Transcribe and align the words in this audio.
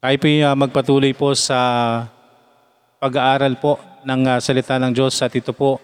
Tayo 0.00 0.16
po 0.16 0.32
uh, 0.32 0.56
magpatuloy 0.56 1.12
po 1.12 1.36
sa 1.36 1.60
pag-aaral 3.04 3.52
po 3.60 3.76
ng 4.00 4.32
uh, 4.32 4.40
salita 4.40 4.80
ng 4.80 4.96
Diyos 4.96 5.12
at 5.20 5.28
ito 5.36 5.52
po 5.52 5.76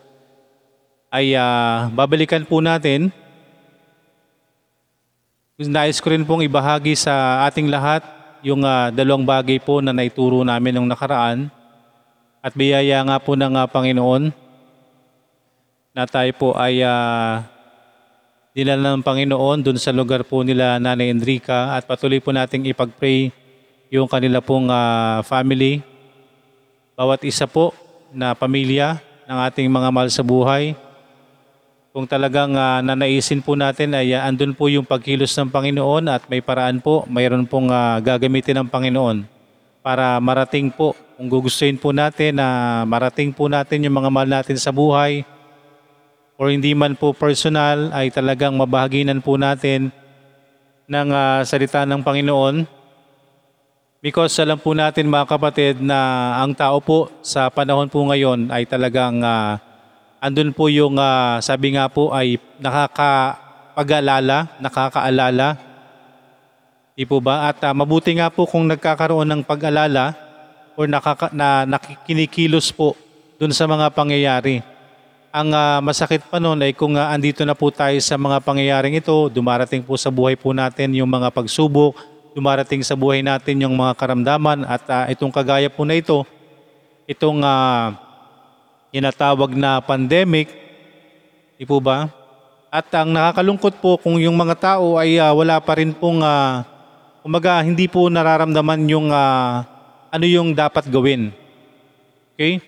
ay 1.12 1.36
uh, 1.36 1.92
babalikan 1.92 2.40
po 2.48 2.64
natin. 2.64 3.12
Nais 5.60 6.00
ko 6.00 6.08
rin 6.08 6.24
pong 6.24 6.48
ibahagi 6.48 6.96
sa 6.96 7.44
ating 7.44 7.68
lahat 7.68 8.08
yung 8.40 8.64
uh, 8.64 8.88
dalawang 8.88 9.28
bagay 9.28 9.60
po 9.60 9.84
na 9.84 9.92
naituro 9.92 10.40
namin 10.40 10.80
nung 10.80 10.88
nakaraan 10.88 11.52
at 12.40 12.56
biyaya 12.56 13.04
nga 13.04 13.20
po 13.20 13.36
ng 13.36 13.52
uh, 13.52 13.68
Panginoon 13.68 14.32
na 15.92 16.08
tayo 16.08 16.32
po 16.40 16.56
ay 16.56 16.80
uh, 16.80 17.44
dinala 18.56 18.96
ng 18.96 19.04
Panginoon 19.04 19.60
dun 19.60 19.76
sa 19.76 19.92
lugar 19.92 20.24
po 20.24 20.40
nila 20.40 20.80
Nanay 20.80 21.12
Enrica 21.12 21.76
at 21.76 21.84
patuloy 21.84 22.16
po 22.16 22.32
nating 22.32 22.64
ipag-pray 22.72 23.44
yung 23.90 24.10
kanila 24.10 24.42
pong 24.42 24.70
uh, 24.70 25.22
family. 25.22 25.82
Bawat 26.96 27.22
isa 27.22 27.46
po 27.46 27.76
na 28.10 28.32
pamilya 28.32 28.98
ng 29.26 29.38
ating 29.50 29.68
mga 29.68 29.88
mahal 29.90 30.10
sa 30.10 30.22
buhay. 30.22 30.74
Kung 31.96 32.04
talagang 32.04 32.52
uh, 32.52 32.84
nanaisin 32.84 33.40
po 33.40 33.56
natin 33.56 33.96
ay 33.96 34.12
uh, 34.12 34.26
andun 34.28 34.52
po 34.52 34.68
yung 34.68 34.84
pagkilos 34.84 35.32
ng 35.36 35.48
Panginoon 35.48 36.12
at 36.12 36.28
may 36.28 36.44
paraan 36.44 36.82
po, 36.82 37.08
mayroon 37.08 37.48
pong 37.48 37.72
uh, 37.72 37.96
gagamitin 38.04 38.60
ng 38.60 38.68
Panginoon 38.68 39.36
para 39.86 40.18
marating 40.18 40.66
po, 40.68 40.98
kung 41.14 41.30
gugustuhin 41.30 41.78
po 41.78 41.94
natin 41.94 42.42
na 42.42 42.82
marating 42.84 43.30
po 43.30 43.46
natin 43.46 43.86
yung 43.86 43.96
mga 43.96 44.10
mahal 44.10 44.28
natin 44.28 44.58
sa 44.58 44.74
buhay, 44.74 45.22
or 46.36 46.50
hindi 46.52 46.74
man 46.76 46.98
po 46.98 47.14
personal 47.16 47.94
ay 47.94 48.12
talagang 48.12 48.52
mabahaginan 48.58 49.22
po 49.24 49.38
natin 49.40 49.88
ng 50.90 51.08
uh, 51.08 51.40
salita 51.46 51.86
ng 51.88 52.02
Panginoon. 52.02 52.75
Because 54.06 54.38
alam 54.38 54.54
po 54.54 54.70
natin 54.70 55.10
mga 55.10 55.26
kapatid 55.26 55.82
na 55.82 56.30
ang 56.38 56.54
tao 56.54 56.78
po 56.78 57.10
sa 57.26 57.50
panahon 57.50 57.90
po 57.90 58.06
ngayon 58.06 58.54
ay 58.54 58.62
talagang 58.62 59.18
uh, 59.18 59.58
andun 60.22 60.54
po 60.54 60.70
yung 60.70 60.94
uh, 60.94 61.42
sabi 61.42 61.74
nga 61.74 61.90
po 61.90 62.14
ay 62.14 62.38
nakakapag-alala, 62.62 64.46
nakakaalala. 64.62 65.58
Di 66.94 67.02
po 67.02 67.18
ba? 67.18 67.50
At 67.50 67.58
uh, 67.66 67.74
mabuti 67.74 68.14
nga 68.14 68.30
po 68.30 68.46
kung 68.46 68.70
nagkakaroon 68.70 69.26
ng 69.26 69.42
pag-alala 69.42 70.14
or 70.78 70.86
nakaka, 70.86 71.34
na 71.34 71.66
nakikinikilos 71.66 72.70
po 72.70 72.94
dun 73.42 73.50
sa 73.50 73.66
mga 73.66 73.90
pangyayari 73.90 74.62
ang 75.36 75.52
uh, 75.52 75.84
masakit 75.84 76.24
pa 76.32 76.40
noon 76.40 76.64
ay 76.64 76.72
kung 76.72 76.96
uh, 76.96 77.12
andito 77.12 77.44
na 77.44 77.52
po 77.52 77.68
tayo 77.68 77.98
sa 78.00 78.16
mga 78.16 78.40
pangyayaring 78.40 78.96
ito, 78.96 79.28
dumarating 79.28 79.84
po 79.84 79.92
sa 80.00 80.08
buhay 80.08 80.32
po 80.32 80.56
natin 80.56 80.96
yung 80.96 81.12
mga 81.12 81.28
pagsubok, 81.28 82.15
dumarating 82.36 82.84
sa 82.84 82.92
buhay 82.92 83.24
natin 83.24 83.64
yung 83.64 83.72
mga 83.72 83.96
karamdaman 83.96 84.68
at 84.68 84.84
uh, 84.92 85.08
itong 85.08 85.32
kagaya 85.32 85.72
po 85.72 85.88
na 85.88 85.96
ito, 85.96 86.20
itong 87.08 87.40
uh, 87.40 87.96
inatawag 88.92 89.56
na 89.56 89.80
pandemic, 89.80 90.52
di 91.56 91.64
po 91.64 91.80
ba? 91.80 92.12
At 92.68 92.92
ang 92.92 93.16
nakakalungkot 93.16 93.80
po 93.80 93.96
kung 93.96 94.20
yung 94.20 94.36
mga 94.36 94.52
tao 94.76 95.00
ay 95.00 95.16
uh, 95.16 95.32
wala 95.32 95.56
pa 95.64 95.80
rin 95.80 95.96
pong, 95.96 96.20
uh, 96.20 96.60
umaga, 97.24 97.56
hindi 97.64 97.88
po 97.88 98.04
nararamdaman 98.12 98.84
yung 98.84 99.08
uh, 99.08 99.64
ano 100.12 100.24
yung 100.28 100.52
dapat 100.52 100.92
gawin. 100.92 101.32
Okay? 102.36 102.60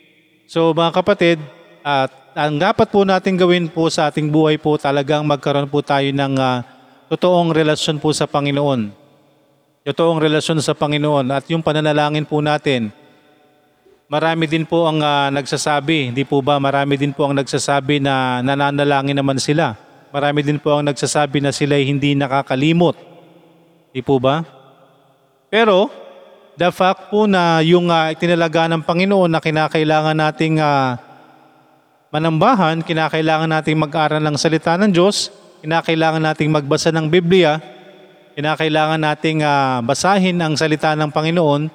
So 0.48 0.72
mga 0.72 0.96
kapatid, 0.96 1.44
at 1.84 2.08
ang 2.32 2.56
dapat 2.56 2.88
po 2.88 3.04
natin 3.04 3.36
gawin 3.36 3.68
po 3.68 3.92
sa 3.92 4.08
ating 4.08 4.32
buhay 4.32 4.56
po 4.56 4.80
talagang 4.80 5.28
magkaroon 5.28 5.68
po 5.68 5.84
tayo 5.84 6.08
ng 6.08 6.40
uh, 6.40 6.64
totoong 7.12 7.52
relasyon 7.52 8.00
po 8.00 8.16
sa 8.16 8.24
Panginoon. 8.24 9.07
Totoong 9.88 10.20
relasyon 10.20 10.60
sa 10.60 10.76
Panginoon 10.76 11.32
at 11.32 11.48
yung 11.48 11.64
pananalangin 11.64 12.28
po 12.28 12.44
natin. 12.44 12.92
Marami 14.04 14.44
din 14.44 14.68
po 14.68 14.84
ang 14.84 15.00
uh, 15.00 15.32
nagsasabi, 15.32 16.12
di 16.12 16.28
po 16.28 16.44
ba? 16.44 16.60
Marami 16.60 17.00
din 17.00 17.08
po 17.08 17.24
ang 17.24 17.32
nagsasabi 17.32 17.96
na 17.96 18.44
nananalangin 18.44 19.16
naman 19.16 19.40
sila. 19.40 19.80
Marami 20.12 20.44
din 20.44 20.60
po 20.60 20.76
ang 20.76 20.84
nagsasabi 20.84 21.40
na 21.40 21.56
sila 21.56 21.80
hindi 21.80 22.12
nakakalimot. 22.12 23.00
Di 23.88 24.04
po 24.04 24.20
ba? 24.20 24.44
Pero 25.48 25.88
the 26.60 26.68
fact 26.68 27.08
po 27.08 27.24
na 27.24 27.64
yung 27.64 27.88
uh, 27.88 28.12
itinalaga 28.12 28.68
ng 28.68 28.84
Panginoon 28.84 29.32
na 29.32 29.40
kinakailangan 29.40 30.20
nating 30.20 30.60
uh, 30.60 31.00
manambahan, 32.12 32.84
kinakailangan 32.84 33.56
nating 33.56 33.80
mag-aral 33.80 34.20
ng 34.20 34.36
salita 34.36 34.76
ng 34.76 34.92
Diyos, 34.92 35.32
kinakailangan 35.64 36.20
nating 36.28 36.52
magbasa 36.52 36.92
ng 36.92 37.08
Biblia, 37.08 37.77
kinakailangan 38.38 39.02
nating 39.02 39.42
uh, 39.42 39.82
basahin 39.82 40.38
ang 40.38 40.54
salita 40.54 40.94
ng 40.94 41.10
Panginoon, 41.10 41.66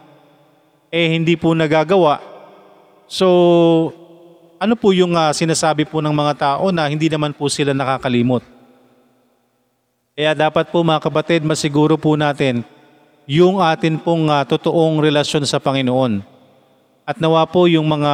eh 0.96 1.12
hindi 1.12 1.36
po 1.36 1.52
nagagawa. 1.52 2.24
So, 3.04 3.28
ano 4.64 4.80
po 4.80 4.96
yung 4.96 5.12
uh, 5.12 5.36
sinasabi 5.36 5.84
po 5.84 6.00
ng 6.00 6.16
mga 6.16 6.34
tao 6.40 6.72
na 6.72 6.88
hindi 6.88 7.12
naman 7.12 7.36
po 7.36 7.52
sila 7.52 7.76
nakakalimot? 7.76 8.48
Kaya 10.16 10.32
dapat 10.32 10.72
po 10.72 10.80
mga 10.88 11.04
kapatid, 11.04 11.44
masiguro 11.44 12.00
po 12.00 12.16
natin 12.16 12.64
yung 13.28 13.60
atin 13.60 14.00
pong 14.00 14.32
uh, 14.32 14.48
totoong 14.48 15.04
relasyon 15.04 15.44
sa 15.44 15.60
Panginoon 15.60 16.24
at 17.04 17.20
nawa 17.20 17.44
po 17.44 17.68
yung 17.68 17.92
mga 17.92 18.14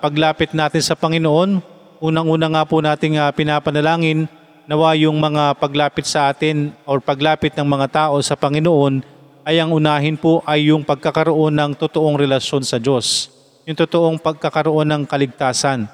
paglapit 0.00 0.56
natin 0.56 0.80
sa 0.80 0.96
Panginoon, 0.96 1.60
unang-una 2.00 2.48
nga 2.56 2.64
po 2.64 2.80
nating 2.80 3.20
uh, 3.20 3.28
pinapanalangin, 3.36 4.24
nawa 4.72 4.96
yung 4.96 5.20
mga 5.20 5.52
paglapit 5.60 6.08
sa 6.08 6.32
atin 6.32 6.72
or 6.88 6.96
paglapit 6.96 7.52
ng 7.52 7.68
mga 7.68 8.08
tao 8.08 8.16
sa 8.24 8.32
Panginoon 8.32 9.04
ay 9.44 9.60
ang 9.60 9.68
unahin 9.68 10.16
po 10.16 10.40
ay 10.48 10.72
yung 10.72 10.80
pagkakaroon 10.80 11.52
ng 11.52 11.76
totoong 11.76 12.16
relasyon 12.16 12.64
sa 12.64 12.80
Diyos. 12.80 13.28
Yung 13.68 13.76
totoong 13.76 14.16
pagkakaroon 14.16 14.88
ng 14.88 15.02
kaligtasan. 15.04 15.84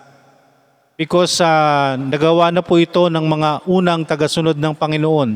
Because 0.95 1.43
uh, 1.43 1.99
nagawa 1.99 2.55
na 2.55 2.63
po 2.63 2.79
ito 2.79 3.11
ng 3.11 3.27
mga 3.27 3.67
unang 3.67 4.07
tagasunod 4.07 4.55
ng 4.55 4.75
Panginoon. 4.79 5.35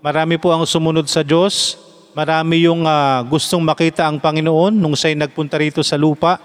Marami 0.00 0.40
po 0.40 0.48
ang 0.48 0.64
sumunod 0.64 1.12
sa 1.12 1.20
Diyos, 1.20 1.76
Marami 2.18 2.66
yung 2.66 2.82
uh, 2.82 3.22
gustong 3.30 3.62
makita 3.62 4.08
ang 4.08 4.18
Panginoon 4.18 4.74
nung 4.74 4.98
siya'y 4.98 5.14
nagpunta 5.14 5.54
rito 5.54 5.86
sa 5.86 5.94
lupa. 5.94 6.40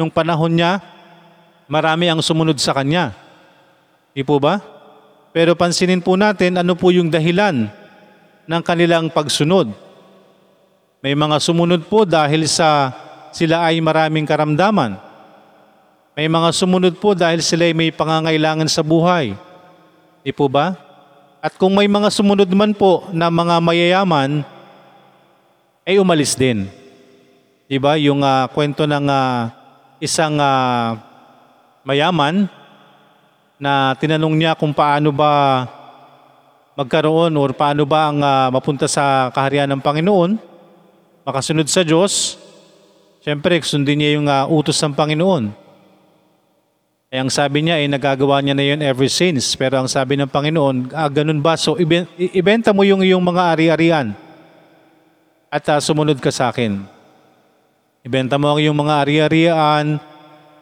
Nung 0.00 0.08
panahon 0.08 0.48
niya, 0.48 0.80
marami 1.68 2.08
ang 2.08 2.24
sumunod 2.24 2.56
sa 2.56 2.72
Kanya. 2.72 3.12
Di 4.16 4.24
po 4.24 4.40
ba? 4.40 4.73
Pero 5.34 5.58
pansinin 5.58 5.98
po 5.98 6.14
natin 6.14 6.62
ano 6.62 6.78
po 6.78 6.94
yung 6.94 7.10
dahilan 7.10 7.66
ng 8.46 8.62
kanilang 8.62 9.10
pagsunod. 9.10 9.74
May 11.02 11.18
mga 11.18 11.42
sumunod 11.42 11.90
po 11.90 12.06
dahil 12.06 12.46
sa 12.46 12.94
sila 13.34 13.66
ay 13.66 13.82
maraming 13.82 14.22
karamdaman. 14.30 14.94
May 16.14 16.30
mga 16.30 16.54
sumunod 16.54 16.94
po 17.02 17.18
dahil 17.18 17.42
sila 17.42 17.66
ay 17.66 17.74
may 17.74 17.90
pangangailangan 17.90 18.70
sa 18.70 18.86
buhay. 18.86 19.34
Di 20.22 20.30
po 20.30 20.46
ba? 20.46 20.78
At 21.42 21.58
kung 21.58 21.74
may 21.74 21.90
mga 21.90 22.14
sumunod 22.14 22.48
man 22.54 22.70
po 22.70 23.10
na 23.10 23.26
mga 23.26 23.58
mayayaman, 23.58 24.46
ay 25.82 25.98
umalis 25.98 26.38
din. 26.38 26.70
Diba? 27.66 27.98
Yung 27.98 28.22
uh, 28.22 28.46
kwento 28.54 28.86
ng 28.86 29.10
uh, 29.10 29.50
isang 29.98 30.38
uh, 30.38 30.94
mayaman 31.82 32.46
na 33.58 33.94
tinanong 33.98 34.34
niya 34.34 34.52
kung 34.58 34.74
paano 34.74 35.14
ba 35.14 35.64
magkaroon 36.74 37.30
or 37.38 37.54
paano 37.54 37.86
ba 37.86 38.10
ang 38.10 38.18
uh, 38.18 38.50
mapunta 38.50 38.90
sa 38.90 39.30
kaharian 39.30 39.70
ng 39.70 39.82
Panginoon, 39.82 40.36
makasunod 41.22 41.70
sa 41.70 41.86
Diyos, 41.86 42.34
siyempre 43.22 43.62
sundin 43.62 44.02
niya 44.02 44.10
yung 44.18 44.26
uh, 44.26 44.44
utos 44.50 44.78
ng 44.82 44.94
Panginoon. 44.94 45.54
Eh, 47.14 47.22
ang 47.22 47.30
sabi 47.30 47.62
niya 47.62 47.78
ay 47.78 47.86
eh, 47.86 47.94
nagagawa 47.94 48.42
niya 48.42 48.58
na 48.58 48.66
yun 48.66 48.82
ever 48.82 49.06
since. 49.06 49.54
Pero 49.54 49.78
ang 49.78 49.86
sabi 49.86 50.18
ng 50.18 50.26
Panginoon, 50.26 50.90
ah, 50.90 51.06
ganun 51.06 51.38
ba? 51.38 51.54
So, 51.54 51.78
ibenta 52.18 52.74
mo 52.74 52.82
yung 52.82 53.06
iyong 53.06 53.22
mga 53.22 53.54
ari-arian 53.54 54.18
at 55.46 55.62
uh, 55.70 55.78
sumunod 55.78 56.18
ka 56.18 56.34
sa 56.34 56.50
akin. 56.50 56.82
Ibenta 58.02 58.34
mo 58.34 58.50
ang 58.50 58.58
iyong 58.58 58.74
mga 58.74 58.94
ari-arian 59.06 60.02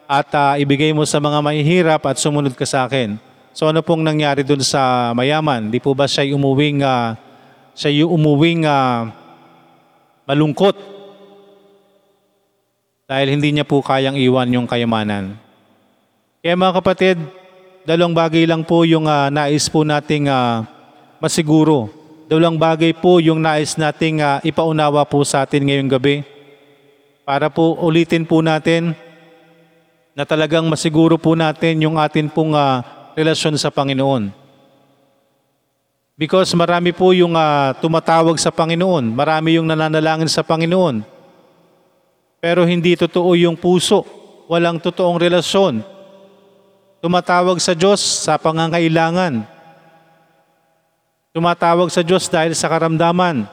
at 0.05 0.29
uh, 0.35 0.53
ibigay 0.59 0.91
mo 0.91 1.07
sa 1.07 1.19
mga 1.19 1.39
mahihirap 1.39 2.01
at 2.07 2.19
sumunod 2.19 2.53
ka 2.53 2.67
sa 2.67 2.85
akin. 2.85 3.17
So 3.53 3.69
ano 3.69 3.85
pong 3.85 4.01
nangyari 4.01 4.41
dun 4.41 4.61
sa 4.61 5.13
mayaman? 5.13 5.69
Di 5.69 5.77
po 5.77 5.93
ba 5.93 6.09
siya 6.09 6.25
umuwing, 6.33 6.81
uh, 6.81 7.13
siya 7.77 8.05
umuwing 8.05 8.65
uh, 8.65 9.09
malungkot? 10.27 10.75
Dahil 13.05 13.35
hindi 13.35 13.53
niya 13.53 13.67
po 13.67 13.83
kayang 13.83 14.17
iwan 14.17 14.49
yung 14.49 14.67
kayamanan. 14.67 15.37
Kaya 16.41 16.55
mga 16.57 16.75
kapatid, 16.81 17.17
dalawang 17.83 18.15
bagay 18.15 18.47
lang 18.47 18.65
po 18.65 18.87
yung 18.87 19.05
uh, 19.05 19.29
nais 19.29 19.69
po 19.69 19.85
nating 19.85 20.31
uh, 20.31 20.65
masiguro 21.19 22.03
Dalawang 22.33 22.57
bagay 22.57 22.97
po 22.97 23.19
yung 23.19 23.43
nais 23.43 23.75
nating 23.77 24.23
uh, 24.23 24.39
ipaunawa 24.41 25.05
po 25.05 25.21
sa 25.27 25.43
atin 25.43 25.69
ngayong 25.69 25.91
gabi. 25.91 26.25
Para 27.27 27.51
po 27.51 27.77
ulitin 27.77 28.25
po 28.25 28.39
natin 28.39 28.97
na 30.13 30.23
talagang 30.25 30.65
masiguro 30.69 31.17
po 31.17 31.33
natin 31.33 31.81
yung 31.81 31.97
atin 31.97 32.29
pong 32.29 32.53
uh, 32.53 32.85
relasyon 33.17 33.57
sa 33.57 33.73
Panginoon. 33.73 34.29
Because 36.13 36.53
marami 36.53 36.93
po 36.93 37.09
yung 37.09 37.33
uh, 37.33 37.73
tumatawag 37.81 38.37
sa 38.37 38.53
Panginoon, 38.53 39.17
marami 39.17 39.57
yung 39.57 39.65
nananalangin 39.65 40.29
sa 40.29 40.45
Panginoon. 40.45 41.01
pero 42.43 42.67
hindi 42.67 42.93
totoo 42.99 43.39
yung 43.39 43.55
puso. 43.55 44.03
Walang 44.51 44.75
totoong 44.83 45.15
relasyon. 45.15 45.79
Tumatawag 46.99 47.55
sa 47.63 47.71
Diyos 47.71 48.03
sa 48.03 48.35
pangangailangan. 48.35 49.47
Tumatawag 51.31 51.87
sa 51.87 52.03
Diyos 52.03 52.27
dahil 52.27 52.51
sa 52.51 52.67
karamdaman. 52.67 53.47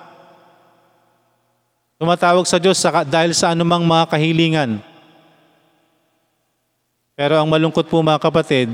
Tumatawag 2.03 2.45
sa 2.51 2.59
Diyos 2.59 2.83
sa, 2.83 3.07
dahil 3.07 3.31
sa 3.31 3.55
anumang 3.55 3.87
mga 3.87 4.05
kahilingan. 4.11 4.90
Pero 7.21 7.37
ang 7.37 7.45
malungkot 7.53 7.85
po 7.85 8.01
mga 8.01 8.17
kapatid, 8.17 8.73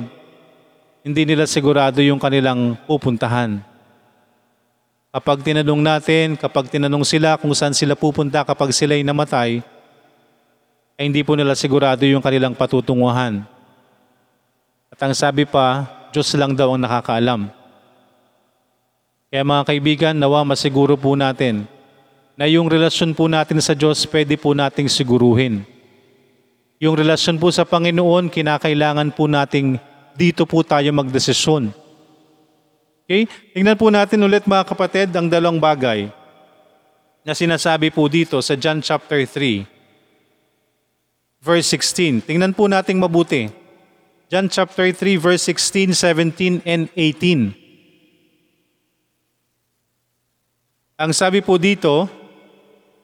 hindi 1.03 1.23
nila 1.27 1.51
sigurado 1.51 1.99
yung 1.99 2.23
kanilang 2.23 2.79
pupuntahan. 2.87 3.59
Kapag 5.11 5.43
tinanong 5.43 5.83
natin, 5.83 6.39
kapag 6.39 6.71
tinanong 6.71 7.03
sila 7.03 7.35
kung 7.43 7.51
saan 7.59 7.75
sila 7.75 7.99
pupunta 7.99 8.47
kapag 8.47 8.71
sila'y 8.71 9.03
namatay, 9.03 9.67
ay 10.95 11.03
hindi 11.11 11.27
po 11.27 11.35
nila 11.35 11.59
sigurado 11.59 12.07
yung 12.07 12.23
kanilang 12.23 12.55
patutunguhan. 12.55 13.43
At 14.95 14.99
ang 15.03 15.11
sabi 15.19 15.43
pa, 15.43 15.83
Diyos 16.15 16.31
lang 16.39 16.55
daw 16.55 16.71
ang 16.71 16.87
nakakaalam. 16.87 17.51
Kaya 19.27 19.43
mga 19.43 19.67
kaibigan, 19.67 20.15
nawa 20.15 20.47
masiguro 20.47 20.95
po 20.95 21.19
natin 21.19 21.67
na 22.39 22.47
yung 22.47 22.71
relasyon 22.71 23.11
po 23.11 23.27
natin 23.27 23.59
sa 23.59 23.75
Diyos 23.75 24.07
pwede 24.07 24.39
po 24.39 24.55
nating 24.55 24.87
siguruhin. 24.87 25.67
Yung 26.77 26.93
relasyon 26.93 27.41
po 27.41 27.49
sa 27.49 27.65
Panginoon, 27.65 28.29
kinakailangan 28.29 29.17
po 29.17 29.25
nating 29.25 29.81
dito 30.13 30.45
po 30.45 30.61
tayo 30.61 30.93
magdesisyon. 30.93 31.73
Okay? 33.09 33.25
Tingnan 33.57 33.81
po 33.81 33.89
natin 33.89 34.21
ulit 34.21 34.45
mga 34.45 34.65
kapatid 34.69 35.09
ang 35.17 35.29
dalawang 35.31 35.57
bagay 35.57 36.13
na 37.25 37.33
sinasabi 37.33 37.89
po 37.89 38.05
dito 38.13 38.37
sa 38.45 38.55
John 38.55 38.85
chapter 38.85 39.25
3 39.25 39.65
verse 41.41 41.69
16. 41.73 42.27
Tingnan 42.29 42.53
po 42.53 42.69
nating 42.69 43.01
mabuti. 43.01 43.49
John 44.27 44.51
chapter 44.51 44.91
3 44.91 45.17
verse 45.17 45.47
16, 45.49 45.95
17 45.95 46.67
and 46.67 46.91
18. 46.93 47.55
Ang 50.97 51.13
sabi 51.13 51.45
po 51.45 51.61
dito, 51.61 52.09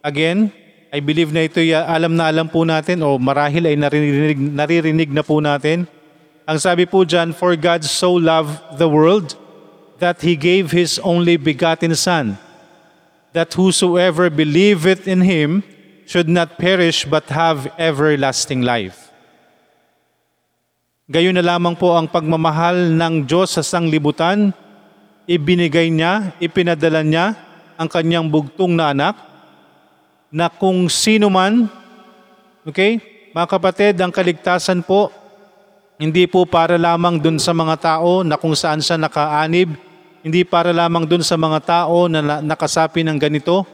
again, 0.03 0.51
I 0.93 1.01
believe 1.01 1.33
na 1.33 1.49
ito 1.49 1.57
alam 1.73 2.13
na 2.13 2.29
alam 2.29 2.45
po 2.53 2.69
natin 2.69 3.01
o 3.01 3.17
marahil 3.17 3.65
ay 3.65 3.81
naririnig, 3.81 4.37
naririnig 4.37 5.09
na 5.09 5.25
po 5.25 5.41
natin. 5.41 5.89
Ang 6.45 6.59
sabi 6.61 6.85
po 6.85 7.09
dyan, 7.09 7.33
For 7.33 7.57
God 7.57 7.81
so 7.89 8.13
loved 8.13 8.77
the 8.77 8.85
world 8.93 9.33
that 10.05 10.21
He 10.21 10.37
gave 10.37 10.69
His 10.69 11.01
only 11.01 11.41
begotten 11.41 11.97
Son, 11.97 12.37
that 13.33 13.57
whosoever 13.57 14.29
believeth 14.29 15.09
in 15.09 15.25
Him 15.25 15.65
should 16.05 16.29
not 16.29 16.61
perish 16.61 17.09
but 17.09 17.25
have 17.33 17.73
everlasting 17.81 18.61
life. 18.61 19.09
Gayon 21.09 21.41
na 21.41 21.45
lamang 21.57 21.73
po 21.73 21.97
ang 21.97 22.05
pagmamahal 22.05 22.93
ng 22.93 23.25
Diyos 23.25 23.57
sa 23.57 23.65
sanglibutan, 23.65 24.53
ibinigay 25.25 25.89
niya, 25.89 26.37
ipinadala 26.37 27.01
niya 27.01 27.33
ang 27.81 27.89
kanyang 27.89 28.29
bugtong 28.29 28.77
na 28.77 28.93
anak, 28.93 29.32
na 30.33 30.49
kung 30.49 30.89
sino 30.89 31.29
man, 31.29 31.69
okay, 32.65 32.97
mga 33.37 33.49
kapatid, 33.53 33.95
ang 34.01 34.09
kaligtasan 34.09 34.81
po, 34.81 35.13
hindi 36.01 36.25
po 36.25 36.49
para 36.49 36.81
lamang 36.81 37.21
dun 37.21 37.37
sa 37.37 37.53
mga 37.53 37.77
tao 37.77 38.25
na 38.25 38.41
kung 38.41 38.57
saan 38.57 38.81
siya 38.81 38.97
nakaanib, 38.97 39.77
hindi 40.25 40.41
para 40.41 40.73
lamang 40.73 41.05
dun 41.05 41.21
sa 41.21 41.37
mga 41.37 41.61
tao 41.61 42.09
na 42.09 42.41
nakasapi 42.41 43.05
ng 43.05 43.21
ganito, 43.21 43.69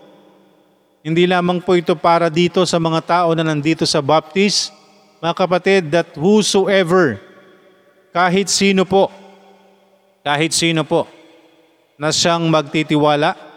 hindi 1.07 1.31
lamang 1.31 1.63
po 1.63 1.79
ito 1.79 1.95
para 1.95 2.27
dito 2.27 2.67
sa 2.67 2.83
mga 2.83 3.01
tao 3.07 3.29
na 3.39 3.47
nandito 3.47 3.87
sa 3.87 4.03
baptist, 4.03 4.75
mga 5.23 5.35
kapatid, 5.39 5.83
that 5.95 6.11
whosoever, 6.19 7.23
kahit 8.11 8.51
sino 8.51 8.83
po, 8.83 9.15
kahit 10.27 10.51
sino 10.51 10.83
po, 10.83 11.07
na 11.95 12.11
siyang 12.11 12.51
magtitiwala, 12.51 13.48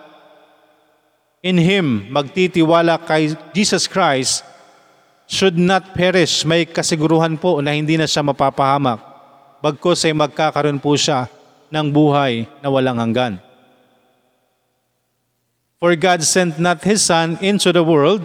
in 1.41 1.57
Him, 1.57 2.09
magtitiwala 2.13 3.01
kay 3.01 3.33
Jesus 3.53 3.89
Christ, 3.89 4.45
should 5.25 5.57
not 5.57 5.97
perish. 5.97 6.45
May 6.45 6.69
kasiguruhan 6.69 7.37
po 7.37 7.59
na 7.59 7.73
hindi 7.73 7.97
na 7.97 8.05
siya 8.05 8.21
mapapahamak. 8.21 9.01
Bagkos 9.61 10.05
ay 10.05 10.13
magkakaroon 10.13 10.81
po 10.81 10.97
siya 10.97 11.29
ng 11.73 11.87
buhay 11.89 12.49
na 12.61 12.69
walang 12.69 12.97
hanggan. 12.97 13.37
For 15.81 15.97
God 15.97 16.21
sent 16.21 16.61
not 16.61 16.85
His 16.85 17.01
Son 17.01 17.41
into 17.41 17.73
the 17.73 17.81
world. 17.81 18.21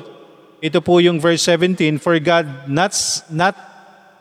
Ito 0.61 0.85
po 0.85 1.01
yung 1.01 1.17
verse 1.17 1.41
17. 1.49 1.97
For 1.97 2.21
God 2.21 2.69
not, 2.69 2.93
not 3.33 3.57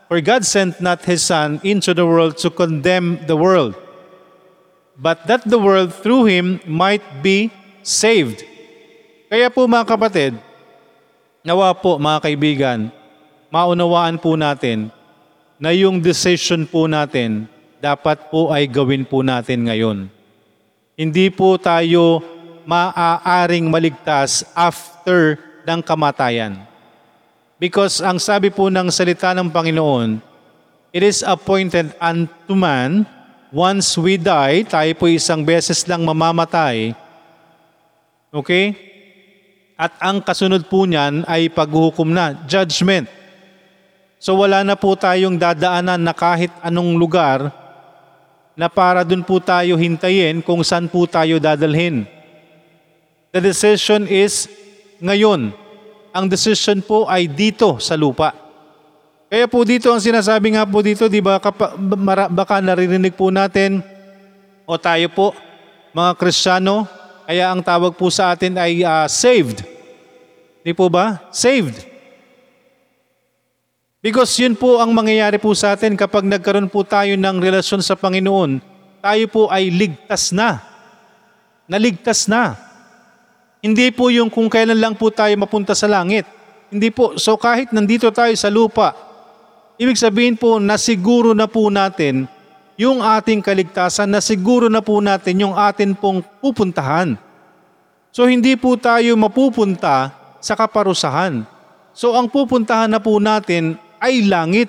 For 0.07 0.21
God 0.21 0.45
sent 0.45 0.79
not 0.79 1.03
His 1.03 1.25
Son 1.25 1.59
into 1.63 1.93
the 1.93 2.05
world 2.05 2.37
to 2.45 2.53
condemn 2.53 3.25
the 3.25 3.35
world, 3.35 3.73
but 4.93 5.25
that 5.25 5.41
the 5.49 5.57
world 5.57 5.93
through 5.93 6.29
Him 6.29 6.61
might 6.69 7.01
be 7.25 7.49
saved. 7.81 8.45
Kaya 9.25 9.49
po 9.49 9.65
mga 9.65 9.89
kapatid, 9.89 10.37
nawa 11.41 11.73
po 11.73 11.97
mga 11.97 12.19
kaibigan, 12.29 12.79
maunawaan 13.49 14.21
po 14.21 14.37
natin 14.37 14.93
na 15.57 15.73
yung 15.73 15.97
decision 15.97 16.61
po 16.69 16.85
natin 16.85 17.49
dapat 17.81 18.29
po 18.29 18.53
ay 18.53 18.69
gawin 18.69 19.01
po 19.01 19.25
natin 19.25 19.65
ngayon. 19.65 19.97
Hindi 20.93 21.33
po 21.33 21.57
tayo 21.57 22.21
maaaring 22.69 23.65
maligtas 23.65 24.45
after 24.53 25.41
ng 25.65 25.81
kamatayan. 25.81 26.61
Because 27.57 28.05
ang 28.05 28.21
sabi 28.21 28.53
po 28.53 28.69
ng 28.69 28.93
salita 28.93 29.33
ng 29.33 29.49
Panginoon, 29.49 30.21
it 30.93 31.01
is 31.01 31.25
appointed 31.25 31.97
unto 31.97 32.53
man, 32.53 33.09
once 33.49 33.97
we 33.97 34.21
die, 34.21 34.61
tayo 34.69 34.91
po 34.93 35.09
isang 35.09 35.41
beses 35.41 35.81
lang 35.89 36.05
mamamatay, 36.05 36.93
okay? 38.29 38.94
At 39.75 39.91
ang 39.99 40.23
kasunod 40.23 40.71
po 40.71 40.87
niyan 40.87 41.27
ay 41.27 41.51
paghuhukom 41.51 42.07
na, 42.07 42.31
judgment. 42.47 43.11
So 44.23 44.39
wala 44.39 44.63
na 44.63 44.79
po 44.79 44.95
tayong 44.95 45.35
dadaanan 45.35 45.99
na 45.99 46.15
kahit 46.15 46.49
anong 46.63 46.95
lugar 46.95 47.51
na 48.55 48.71
para 48.71 49.03
dun 49.03 49.19
po 49.19 49.43
tayo 49.43 49.75
hintayin 49.75 50.39
kung 50.39 50.63
saan 50.63 50.87
po 50.87 51.03
tayo 51.03 51.43
dadalhin. 51.43 52.07
The 53.35 53.43
decision 53.43 54.07
is 54.07 54.47
ngayon. 55.03 55.51
Ang 56.15 56.25
decision 56.31 56.79
po 56.79 57.03
ay 57.11 57.27
dito 57.27 57.75
sa 57.83 57.99
lupa. 57.99 58.31
Kaya 59.27 59.51
po 59.51 59.67
dito 59.67 59.91
ang 59.91 59.99
sinasabi 59.99 60.55
nga 60.55 60.63
po 60.63 60.79
dito, 60.79 61.11
di 61.11 61.19
ba, 61.19 61.43
kapa, 61.43 61.75
baka 62.31 62.63
naririnig 62.63 63.11
po 63.19 63.27
natin 63.27 63.83
o 64.63 64.79
tayo 64.79 65.11
po, 65.11 65.35
mga 65.91 66.15
Kristiyano, 66.15 66.87
kaya 67.25 67.49
ang 67.49 67.61
tawag 67.65 67.97
po 67.97 68.13
sa 68.13 68.37
atin 68.37 68.53
ay 68.53 68.85
uh, 68.85 69.09
saved. 69.09 69.65
Di 70.61 70.71
po 70.77 70.89
ba? 70.89 71.25
Saved. 71.33 71.81
Because 74.05 74.37
yun 74.37 74.53
po 74.53 74.77
ang 74.77 74.93
mangyayari 74.93 75.41
po 75.41 75.49
sa 75.57 75.73
atin 75.73 75.97
kapag 75.97 76.29
nagkaroon 76.29 76.69
po 76.69 76.85
tayo 76.85 77.17
ng 77.17 77.37
relasyon 77.41 77.81
sa 77.81 77.97
Panginoon. 77.97 78.61
Tayo 79.01 79.25
po 79.33 79.49
ay 79.49 79.73
ligtas 79.73 80.29
na. 80.29 80.61
Naligtas 81.65 82.29
na. 82.29 82.53
Hindi 83.65 83.89
po 83.89 84.13
yung 84.13 84.29
kung 84.29 84.45
kailan 84.45 84.77
lang 84.77 84.93
po 84.93 85.09
tayo 85.09 85.33
mapunta 85.41 85.73
sa 85.73 85.89
langit. 85.89 86.29
Hindi 86.69 86.93
po. 86.93 87.17
So 87.17 87.33
kahit 87.33 87.73
nandito 87.73 88.13
tayo 88.13 88.29
sa 88.37 88.53
lupa, 88.53 88.93
ibig 89.81 89.97
sabihin 89.97 90.37
po 90.37 90.61
na 90.61 90.77
siguro 90.77 91.33
na 91.33 91.49
po 91.49 91.65
natin 91.73 92.29
yung 92.75 92.99
ating 92.99 93.39
kaligtasan 93.39 94.11
na 94.11 94.19
siguro 94.19 94.67
na 94.67 94.83
po 94.83 94.99
natin 94.99 95.47
yung 95.47 95.55
atin 95.55 95.95
pong 95.95 96.19
pupuntahan. 96.43 97.15
So 98.11 98.27
hindi 98.27 98.55
po 98.59 98.75
tayo 98.75 99.15
mapupunta 99.15 100.11
sa 100.43 100.53
kaparusahan. 100.55 101.47
So 101.95 102.15
ang 102.15 102.27
pupuntahan 102.27 102.91
na 102.91 102.99
po 102.99 103.15
natin 103.19 103.79
ay 103.99 104.27
langit, 104.27 104.67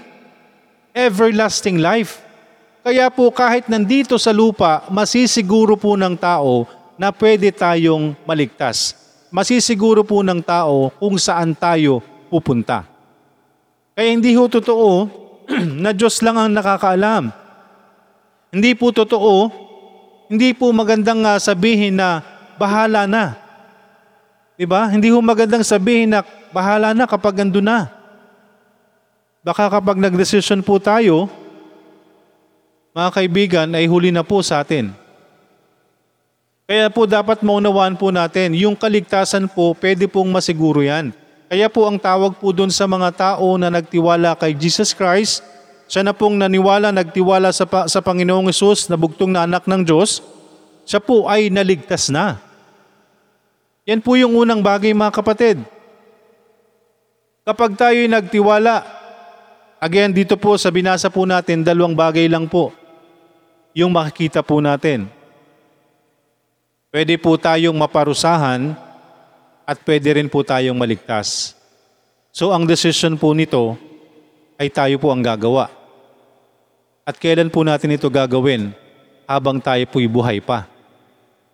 everlasting 0.95 1.83
life. 1.83 2.23
Kaya 2.87 3.11
po 3.11 3.35
kahit 3.35 3.67
nandito 3.67 4.15
sa 4.15 4.31
lupa, 4.31 4.87
masisiguro 4.87 5.75
po 5.75 5.99
ng 5.99 6.15
tao 6.15 6.71
na 6.95 7.11
pwede 7.11 7.51
tayong 7.51 8.15
maligtas. 8.23 8.95
Masisiguro 9.35 10.07
po 10.07 10.23
ng 10.23 10.39
tao 10.39 10.95
kung 11.03 11.19
saan 11.19 11.51
tayo 11.59 11.99
pupunta. 12.31 12.87
Kaya 13.99 14.15
hindi 14.15 14.31
ho 14.39 14.47
totoo 14.47 15.11
na 15.83 15.91
Diyos 15.91 16.23
lang 16.23 16.39
ang 16.39 16.51
nakakaalam 16.55 17.46
hindi 18.57 18.73
po 18.73 18.89
totoo, 18.89 19.53
hindi 20.33 20.57
po 20.57 20.73
magandang 20.73 21.21
uh, 21.29 21.37
sabihin 21.37 22.01
na 22.01 22.25
bahala 22.57 23.05
na. 23.05 23.37
'Di 24.57 24.65
ba? 24.65 24.89
Hindi 24.89 25.13
po 25.13 25.21
magandang 25.21 25.61
sabihin 25.61 26.17
na 26.17 26.25
bahala 26.57 26.97
na 26.97 27.05
kapag 27.05 27.45
ando 27.45 27.61
na. 27.61 27.93
Baka 29.45 29.69
kapag 29.69 30.01
nagdesisyon 30.01 30.65
po 30.65 30.81
tayo, 30.81 31.29
mga 32.97 33.11
kaibigan, 33.13 33.69
ay 33.77 33.85
huli 33.85 34.09
na 34.09 34.25
po 34.25 34.41
sa 34.41 34.65
atin. 34.65 34.91
Kaya 36.67 36.89
po 36.89 37.05
dapat 37.05 37.45
maunawaan 37.45 37.95
po 37.95 38.09
natin, 38.09 38.57
yung 38.57 38.75
kaligtasan 38.75 39.47
po, 39.53 39.77
pwede 39.79 40.09
pong 40.11 40.33
masiguro 40.33 40.81
yan. 40.81 41.15
Kaya 41.47 41.71
po 41.71 41.87
ang 41.87 41.95
tawag 41.95 42.41
po 42.43 42.51
doon 42.51 42.75
sa 42.75 42.91
mga 42.91 43.13
tao 43.15 43.55
na 43.55 43.71
nagtiwala 43.71 44.35
kay 44.35 44.51
Jesus 44.51 44.91
Christ, 44.91 45.47
siya 45.87 46.03
na 46.03 46.15
pong 46.15 46.35
naniwala, 46.35 46.91
nagtiwala 46.91 47.55
sa, 47.55 47.67
sa 47.87 48.01
Panginoong 48.03 48.51
Yesus 48.51 48.91
na 48.91 48.99
bugtong 48.99 49.31
na 49.31 49.47
anak 49.47 49.71
ng 49.71 49.87
Diyos, 49.87 50.19
siya 50.83 50.99
po 50.99 51.31
ay 51.31 51.51
naligtas 51.51 52.11
na. 52.11 52.43
Yan 53.87 54.03
po 54.03 54.19
yung 54.19 54.35
unang 54.35 54.63
bagay 54.63 54.91
mga 54.91 55.15
kapatid. 55.15 55.63
Kapag 57.47 57.79
tayo'y 57.79 58.11
nagtiwala, 58.11 58.83
again 59.79 60.11
dito 60.11 60.35
po 60.35 60.59
sa 60.59 60.75
binasa 60.75 61.07
po 61.07 61.23
natin, 61.23 61.63
dalawang 61.63 61.95
bagay 61.95 62.27
lang 62.27 62.51
po 62.51 62.75
yung 63.71 63.95
makikita 63.95 64.43
po 64.43 64.59
natin. 64.59 65.07
Pwede 66.91 67.15
po 67.21 67.39
tayong 67.39 67.77
maparusahan 67.79 68.75
at 69.63 69.79
pwede 69.87 70.19
rin 70.19 70.27
po 70.27 70.43
tayong 70.43 70.75
maligtas. 70.75 71.55
So 72.35 72.51
ang 72.51 72.65
decision 72.65 73.15
po 73.15 73.37
nito 73.37 73.77
ay 74.57 74.73
tayo 74.73 74.97
po 74.97 75.13
ang 75.13 75.21
gagawa. 75.21 75.69
At 77.07 77.21
kailan 77.21 77.53
po 77.53 77.63
natin 77.63 77.95
ito 77.95 78.09
gagawin? 78.11 78.73
Habang 79.29 79.63
tayo 79.63 79.85
po'y 79.87 80.09
buhay 80.11 80.43
pa. 80.43 80.67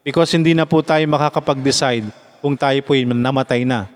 Because 0.01 0.33
hindi 0.33 0.57
na 0.57 0.65
po 0.65 0.81
tayo 0.81 1.05
makakapag-decide 1.11 2.09
kung 2.41 2.57
tayo 2.57 2.79
po'y 2.83 3.05
namatay 3.07 3.63
na. 3.67 3.87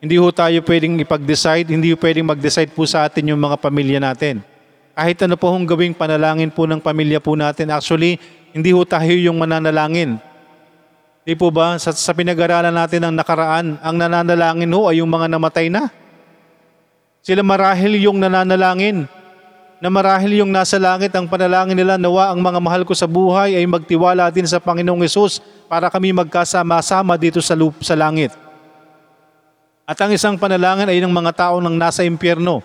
Hindi 0.00 0.16
ho 0.16 0.28
tayo 0.32 0.60
pwedeng 0.64 0.96
ipag-decide, 1.00 1.68
hindi 1.72 1.92
ho 1.92 1.96
pwedeng 2.00 2.24
mag-decide 2.24 2.72
po 2.72 2.88
sa 2.88 3.04
atin 3.04 3.32
yung 3.32 3.40
mga 3.40 3.56
pamilya 3.60 4.00
natin. 4.00 4.40
Kahit 4.96 5.20
ano 5.24 5.36
po 5.36 5.52
hong 5.52 5.68
gawing 5.68 5.92
panalangin 5.92 6.48
po 6.48 6.64
ng 6.64 6.80
pamilya 6.80 7.20
po 7.20 7.36
natin, 7.36 7.68
actually, 7.68 8.16
hindi 8.56 8.72
ho 8.72 8.80
tayo 8.84 9.12
yung 9.12 9.36
mananalangin. 9.36 10.16
Di 11.20 11.36
po 11.36 11.52
ba? 11.52 11.76
Sa, 11.76 11.92
sa 11.92 12.16
pinag-aralan 12.16 12.72
natin 12.72 13.04
ng 13.08 13.14
nakaraan, 13.14 13.76
ang 13.80 13.96
nananalangin 13.96 14.72
ho 14.72 14.88
ay 14.88 15.04
yung 15.04 15.10
mga 15.12 15.28
namatay 15.28 15.68
na. 15.68 15.92
Sila 17.20 17.44
marahil 17.44 18.00
yung 18.00 18.16
nananalangin, 18.16 19.04
na 19.80 19.88
marahil 19.88 20.44
yung 20.44 20.52
nasa 20.52 20.76
langit 20.76 21.12
ang 21.16 21.24
panalangin 21.24 21.76
nila, 21.76 21.96
nawa 21.96 22.32
ang 22.32 22.40
mga 22.40 22.60
mahal 22.60 22.82
ko 22.84 22.92
sa 22.92 23.08
buhay 23.08 23.56
ay 23.56 23.64
magtiwala 23.64 24.28
din 24.28 24.44
sa 24.44 24.60
Panginoong 24.60 25.00
Yesus 25.04 25.40
para 25.68 25.88
kami 25.88 26.12
magkasama-sama 26.12 27.16
dito 27.16 27.40
sa, 27.40 27.56
lup, 27.56 27.80
sa 27.80 27.96
langit. 27.96 28.32
At 29.88 29.96
ang 30.00 30.12
isang 30.12 30.36
panalangin 30.36 30.88
ay 30.88 31.00
ng 31.00 31.12
mga 31.12 31.32
tao 31.32 31.56
nang 31.64 31.76
nasa 31.76 32.04
impyerno, 32.04 32.60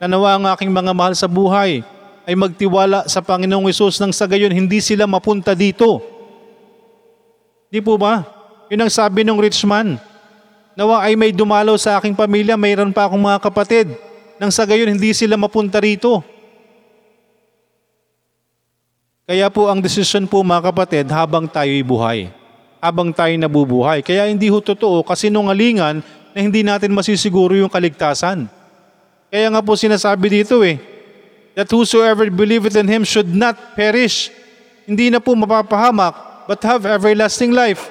na 0.00 0.08
nawa 0.08 0.36
ang 0.36 0.44
aking 0.56 0.72
mga 0.72 0.92
mahal 0.92 1.14
sa 1.16 1.28
buhay 1.28 1.84
ay 2.24 2.34
magtiwala 2.36 3.04
sa 3.08 3.20
Panginoong 3.20 3.68
Yesus 3.68 4.00
nang 4.00 4.12
sa 4.12 4.24
gayon 4.24 4.52
hindi 4.52 4.80
sila 4.80 5.04
mapunta 5.04 5.52
dito. 5.52 6.00
Di 7.68 7.80
po 7.84 8.00
ba? 8.00 8.24
Yun 8.72 8.84
ang 8.84 8.92
sabi 8.92 9.24
ng 9.24 9.36
rich 9.36 9.60
man. 9.68 10.00
Nawa 10.74 11.06
ay 11.06 11.14
may 11.14 11.30
dumalaw 11.30 11.78
sa 11.78 11.98
aking 11.98 12.18
pamilya, 12.18 12.58
mayroon 12.58 12.90
pa 12.90 13.06
akong 13.06 13.22
mga 13.22 13.38
kapatid. 13.38 13.86
Nang 14.42 14.50
sa 14.50 14.66
gayon 14.66 14.90
hindi 14.90 15.14
sila 15.14 15.38
mapunta 15.38 15.78
rito. 15.78 16.22
Kaya 19.24 19.48
po 19.48 19.70
ang 19.70 19.80
desisyon 19.80 20.28
po 20.28 20.44
mga 20.44 20.74
kapatid 20.74 21.06
habang 21.08 21.46
tayo'y 21.46 21.80
buhay. 21.80 22.28
Habang 22.82 23.14
tayo 23.14 23.32
nabubuhay. 23.38 24.04
Kaya 24.04 24.28
hindi 24.28 24.52
ho 24.52 24.60
totoo 24.60 25.00
kasi 25.00 25.32
nungalingan 25.32 26.04
na 26.34 26.38
hindi 26.42 26.60
natin 26.60 26.92
masisiguro 26.92 27.56
yung 27.56 27.72
kaligtasan. 27.72 28.50
Kaya 29.32 29.46
nga 29.48 29.62
po 29.64 29.78
sinasabi 29.78 30.42
dito 30.42 30.60
eh, 30.60 30.76
that 31.54 31.70
whosoever 31.70 32.26
believeth 32.28 32.74
in 32.74 32.90
Him 32.90 33.06
should 33.06 33.30
not 33.30 33.56
perish. 33.78 34.28
Hindi 34.84 35.08
na 35.08 35.22
po 35.22 35.32
mapapahamak, 35.32 36.44
but 36.44 36.60
have 36.60 36.84
everlasting 36.84 37.54
life. 37.54 37.88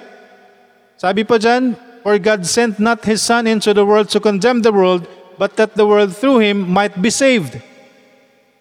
Sabi 0.99 1.25
pa 1.25 1.41
dyan, 1.41 1.73
For 2.03 2.19
God 2.19 2.43
sent 2.43 2.83
not 2.83 3.07
His 3.07 3.23
Son 3.23 3.47
into 3.47 3.71
the 3.71 3.87
world 3.87 4.11
to 4.11 4.19
condemn 4.19 4.59
the 4.59 4.75
world, 4.75 5.07
but 5.39 5.55
that 5.55 5.73
the 5.79 5.87
world 5.87 6.11
through 6.11 6.43
Him 6.43 6.67
might 6.67 6.99
be 6.99 7.07
saved. 7.07 7.57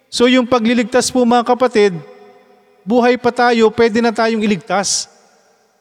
So 0.07 0.31
yung 0.31 0.47
pagliligtas 0.47 1.11
po 1.11 1.27
mga 1.27 1.43
kapatid, 1.43 1.91
buhay 2.87 3.19
pa 3.19 3.35
tayo, 3.35 3.67
pwede 3.75 3.99
na 3.99 4.15
tayong 4.15 4.41
iligtas. 4.41 5.11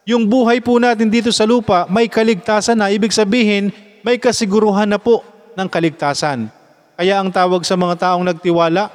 Yung 0.03 0.27
buhay 0.27 0.59
po 0.59 0.83
natin 0.83 1.07
dito 1.07 1.31
sa 1.31 1.47
lupa, 1.47 1.87
may 1.87 2.11
kaligtasan 2.11 2.75
na. 2.75 2.91
Ibig 2.91 3.15
sabihin, 3.15 3.71
may 4.03 4.19
kasiguruhan 4.19 4.91
na 4.91 4.99
po 4.99 5.23
ng 5.55 5.69
kaligtasan. 5.71 6.51
Kaya 6.99 7.23
ang 7.23 7.31
tawag 7.31 7.63
sa 7.63 7.79
mga 7.79 8.11
taong 8.11 8.27
nagtiwala 8.27 8.91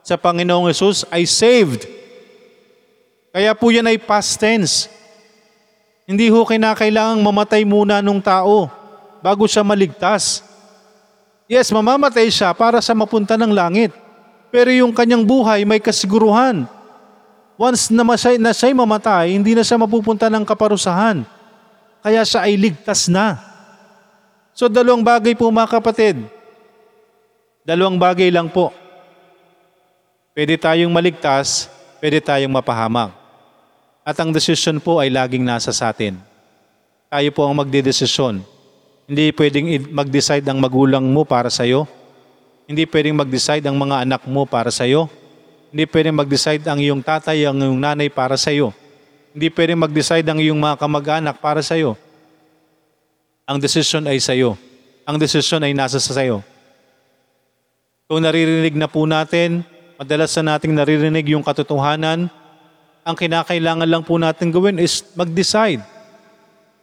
sa 0.00 0.16
Panginoong 0.16 0.72
Yesus 0.72 1.04
ay 1.12 1.28
saved. 1.28 1.84
Kaya 3.34 3.52
po 3.52 3.68
yan 3.68 3.90
ay 3.90 4.00
past 4.00 4.40
tense. 4.40 4.88
Hindi 6.04 6.28
ho 6.28 6.44
kinakailangang 6.44 7.24
mamatay 7.24 7.64
muna 7.64 8.04
nung 8.04 8.20
tao 8.20 8.68
bago 9.24 9.48
siya 9.48 9.64
maligtas. 9.64 10.44
Yes, 11.48 11.72
mamamatay 11.72 12.28
siya 12.28 12.52
para 12.52 12.80
sa 12.84 12.92
mapunta 12.92 13.40
ng 13.40 13.52
langit. 13.52 13.92
Pero 14.52 14.68
yung 14.68 14.92
kanyang 14.92 15.24
buhay 15.24 15.64
may 15.64 15.80
kasiguruhan. 15.80 16.68
Once 17.56 17.88
na, 17.88 18.04
masay, 18.04 18.36
na 18.36 18.52
siya'y 18.52 18.76
mamatay, 18.76 19.32
hindi 19.32 19.56
na 19.56 19.64
siya 19.64 19.80
mapupunta 19.80 20.28
ng 20.28 20.44
kaparusahan. 20.44 21.24
Kaya 22.04 22.20
siya 22.20 22.44
ay 22.44 22.54
ligtas 22.60 23.08
na. 23.08 23.40
So 24.52 24.68
dalawang 24.68 25.02
bagay 25.02 25.32
po 25.32 25.48
mga 25.48 25.80
kapatid. 25.80 26.20
Dalawang 27.64 27.96
bagay 27.96 28.28
lang 28.28 28.52
po. 28.52 28.76
Pwede 30.36 30.60
tayong 30.60 30.92
maligtas, 30.92 31.72
pwede 32.04 32.20
tayong 32.20 32.52
mapahamak. 32.52 33.23
At 34.04 34.20
ang 34.20 34.36
desisyon 34.36 34.84
po 34.84 35.00
ay 35.00 35.08
laging 35.08 35.40
nasa 35.40 35.72
sa 35.72 35.88
atin. 35.88 36.20
Tayo 37.08 37.28
po 37.32 37.48
ang 37.48 37.56
magdedesisyon. 37.56 38.44
Hindi 39.08 39.32
pwedeng 39.32 39.64
mag-decide 39.96 40.44
ang 40.44 40.60
magulang 40.60 41.08
mo 41.08 41.24
para 41.24 41.48
sa 41.48 41.64
iyo. 41.64 41.88
Hindi 42.68 42.84
pwedeng 42.84 43.16
mag-decide 43.16 43.64
ang 43.64 43.80
mga 43.80 44.04
anak 44.04 44.28
mo 44.28 44.44
para 44.44 44.68
sa 44.68 44.84
iyo. 44.84 45.08
Hindi 45.72 45.88
pwedeng 45.88 46.20
mag-decide 46.20 46.64
ang 46.68 46.80
iyong 46.84 47.00
tatay, 47.00 47.48
ang 47.48 47.56
iyong 47.56 47.80
nanay 47.80 48.12
para 48.12 48.36
sa 48.36 48.52
iyo. 48.52 48.76
Hindi 49.32 49.48
pwedeng 49.48 49.80
mag-decide 49.80 50.28
ang 50.28 50.36
iyong 50.36 50.60
mga 50.60 50.76
kamag-anak 50.84 51.36
para 51.40 51.64
sa 51.64 51.72
iyo. 51.72 51.96
Ang 53.48 53.56
desisyon 53.56 54.04
ay 54.04 54.20
sa 54.20 54.36
iyo. 54.36 54.56
Ang 55.08 55.16
desisyon 55.16 55.64
ay 55.64 55.72
nasa 55.72 55.96
sa 55.96 56.20
iyo. 56.20 56.44
Kung 58.04 58.20
naririnig 58.20 58.76
na 58.76 58.84
po 58.84 59.08
natin, 59.08 59.64
madalas 59.96 60.32
na 60.36 60.56
nating 60.56 60.76
naririnig 60.76 61.24
yung 61.32 61.44
katotohanan, 61.44 62.28
ang 63.04 63.12
kinakailangan 63.12 63.84
lang 63.84 64.02
po 64.02 64.16
natin 64.16 64.48
gawin 64.48 64.80
is 64.80 65.04
mag-decide. 65.12 65.84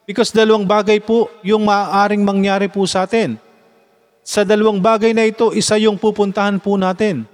Because 0.06 0.30
dalawang 0.30 0.70
bagay 0.70 1.02
po 1.02 1.34
yung 1.42 1.66
maaaring 1.66 2.22
mangyari 2.22 2.70
po 2.70 2.86
sa 2.86 3.10
atin. 3.10 3.42
Sa 4.22 4.46
dalawang 4.46 4.78
bagay 4.78 5.18
na 5.18 5.26
ito, 5.26 5.50
isa 5.58 5.82
yung 5.82 5.98
pupuntahan 5.98 6.62
po 6.62 6.78
natin. 6.78 7.26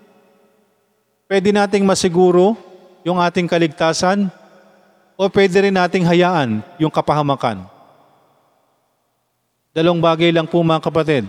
Pwede 1.27 1.51
nating 1.51 1.83
masiguro 1.83 2.55
yung 3.03 3.19
ating 3.19 3.51
kaligtasan 3.51 4.31
o 5.19 5.27
pwede 5.27 5.67
rin 5.67 5.75
nating 5.75 6.07
hayaan 6.07 6.63
yung 6.79 6.91
kapahamakan. 6.91 7.67
Dalawang 9.75 9.99
bagay 9.99 10.31
lang 10.31 10.47
po 10.47 10.63
mga 10.63 10.79
kapatid. 10.87 11.27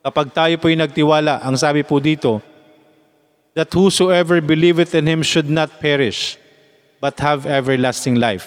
Kapag 0.00 0.32
tayo 0.32 0.54
po'y 0.56 0.80
nagtiwala, 0.80 1.44
ang 1.44 1.60
sabi 1.60 1.84
po 1.84 2.00
dito, 2.00 2.40
that 3.54 3.72
whosoever 3.74 4.40
believeth 4.40 4.94
in 4.94 5.06
him 5.06 5.22
should 5.22 5.50
not 5.50 5.80
perish, 5.80 6.38
but 7.00 7.18
have 7.18 7.46
everlasting 7.46 8.14
life. 8.14 8.46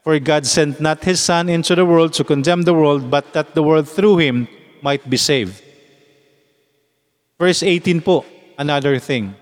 For 0.00 0.16
God 0.18 0.46
sent 0.46 0.80
not 0.80 1.04
his 1.04 1.20
Son 1.20 1.52
into 1.52 1.76
the 1.76 1.84
world 1.84 2.16
to 2.16 2.24
condemn 2.24 2.64
the 2.64 2.72
world, 2.72 3.12
but 3.12 3.32
that 3.36 3.52
the 3.52 3.62
world 3.62 3.84
through 3.84 4.16
him 4.16 4.48
might 4.80 5.04
be 5.04 5.20
saved. 5.20 5.60
Verse 7.36 7.60
18 7.62 8.00
po, 8.00 8.24
another 8.56 8.96
thing. 8.96 9.36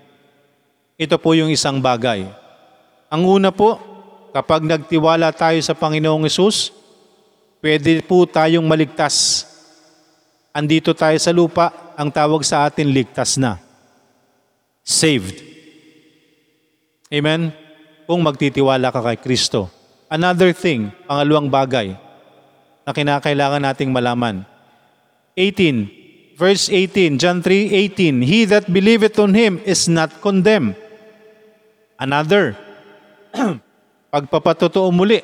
Ito 0.99 1.15
po 1.15 1.31
yung 1.31 1.47
isang 1.47 1.79
bagay. 1.79 2.27
Ang 3.07 3.23
una 3.23 3.55
po, 3.55 3.79
kapag 4.35 4.67
nagtiwala 4.67 5.31
tayo 5.31 5.59
sa 5.63 5.71
Panginoong 5.71 6.27
Yesus, 6.27 6.75
pwede 7.63 8.03
po 8.03 8.27
tayong 8.27 8.67
maligtas. 8.67 9.47
Andito 10.51 10.91
tayo 10.91 11.15
sa 11.15 11.31
lupa, 11.31 11.71
ang 11.95 12.11
tawag 12.11 12.43
sa 12.43 12.67
atin 12.67 12.91
ligtas 12.91 13.39
na 13.39 13.68
saved. 14.89 15.45
Amen? 17.13 17.53
Kung 18.09 18.25
magtitiwala 18.25 18.89
ka 18.89 19.05
kay 19.05 19.21
Kristo. 19.21 19.69
Another 20.09 20.49
thing, 20.49 20.89
pangalawang 21.05 21.53
bagay 21.53 21.93
na 22.81 22.89
kinakailangan 22.89 23.61
nating 23.61 23.93
malaman. 23.93 24.41
18, 25.37 26.33
verse 26.33 26.73
18, 26.73 27.21
John 27.21 27.45
3:18, 27.45 28.25
He 28.25 28.49
that 28.49 28.65
believeth 28.65 29.21
on 29.21 29.37
Him 29.37 29.61
is 29.61 29.85
not 29.85 30.09
condemned. 30.25 30.73
Another, 32.01 32.57
pagpapatotoo 34.13 34.89
muli, 34.89 35.21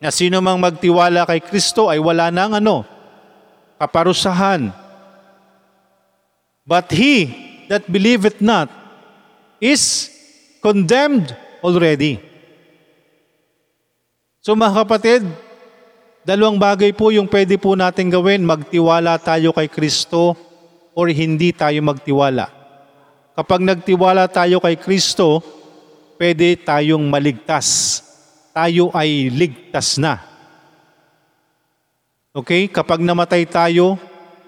na 0.00 0.08
sino 0.08 0.40
mang 0.40 0.56
magtiwala 0.56 1.28
kay 1.28 1.44
Kristo 1.44 1.92
ay 1.92 2.00
wala 2.00 2.32
nang 2.32 2.56
ano, 2.56 2.88
kaparusahan. 3.76 4.72
But 6.64 6.88
he 6.96 7.45
that 7.68 7.86
believeth 7.90 8.38
not 8.40 8.70
is 9.58 10.10
condemned 10.62 11.34
already. 11.62 12.22
So 14.40 14.54
mga 14.54 14.86
kapatid, 14.86 15.22
Dalawang 16.26 16.58
bagay 16.58 16.90
po 16.90 17.14
yung 17.14 17.30
pwede 17.30 17.54
po 17.54 17.78
natin 17.78 18.10
gawin, 18.10 18.42
magtiwala 18.42 19.14
tayo 19.22 19.54
kay 19.54 19.70
Kristo 19.70 20.34
or 20.90 21.06
hindi 21.06 21.54
tayo 21.54 21.78
magtiwala. 21.86 22.50
Kapag 23.38 23.62
nagtiwala 23.62 24.26
tayo 24.26 24.58
kay 24.58 24.74
Kristo, 24.74 25.38
pwede 26.18 26.58
tayong 26.58 27.06
maligtas. 27.06 28.02
Tayo 28.50 28.90
ay 28.90 29.30
ligtas 29.30 30.02
na. 30.02 30.18
Okay? 32.34 32.66
Kapag 32.74 33.06
namatay 33.06 33.46
tayo, 33.46 33.94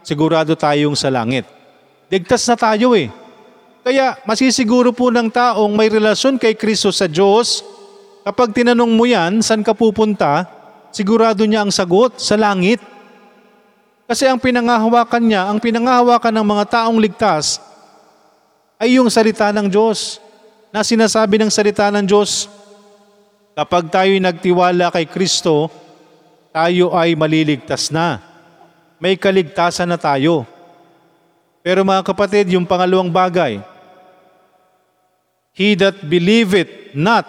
sigurado 0.03 0.59
tayong 0.59 0.99
sa 0.99 1.15
langit. 1.15 1.47
Ligtas 2.09 2.49
na 2.49 2.57
tayo 2.57 2.97
eh. 2.97 3.13
Kaya 3.85 4.17
masisiguro 4.25 4.93
po 4.97 5.13
ng 5.13 5.29
taong 5.29 5.73
may 5.77 5.93
relasyon 5.93 6.41
kay 6.41 6.57
Kristo 6.57 6.89
sa 6.89 7.05
Diyos, 7.05 7.61
kapag 8.25 8.57
tinanong 8.57 8.93
mo 8.93 9.05
yan, 9.05 9.45
saan 9.45 9.61
ka 9.61 9.77
pupunta, 9.77 10.49
sigurado 10.89 11.45
niya 11.45 11.65
ang 11.65 11.73
sagot, 11.73 12.17
sa 12.17 12.37
langit. 12.41 12.81
Kasi 14.09 14.25
ang 14.25 14.41
pinangahawakan 14.41 15.25
niya, 15.25 15.53
ang 15.53 15.61
pinangahawakan 15.61 16.33
ng 16.33 16.47
mga 16.49 16.65
taong 16.69 16.97
ligtas, 16.97 17.61
ay 18.81 18.97
yung 18.97 19.13
salita 19.13 19.53
ng 19.53 19.69
Diyos. 19.69 20.21
Na 20.69 20.85
sinasabi 20.85 21.41
ng 21.41 21.53
salita 21.53 21.89
ng 21.93 22.05
Diyos, 22.05 22.49
kapag 23.53 23.89
tayo'y 23.89 24.21
nagtiwala 24.21 24.93
kay 24.93 25.09
Kristo, 25.09 25.69
tayo 26.53 26.93
ay 26.97 27.13
maliligtas 27.17 27.93
na. 27.93 28.21
May 28.97 29.17
kaligtasan 29.17 29.89
na 29.93 30.01
tayo. 30.01 30.58
Pero 31.69 31.85
mga 31.85 32.01
kapatid, 32.01 32.49
yung 32.57 32.65
pangalawang 32.65 33.13
bagay, 33.13 33.61
He 35.53 35.77
that 35.77 36.01
believeth 36.01 36.97
not 36.97 37.29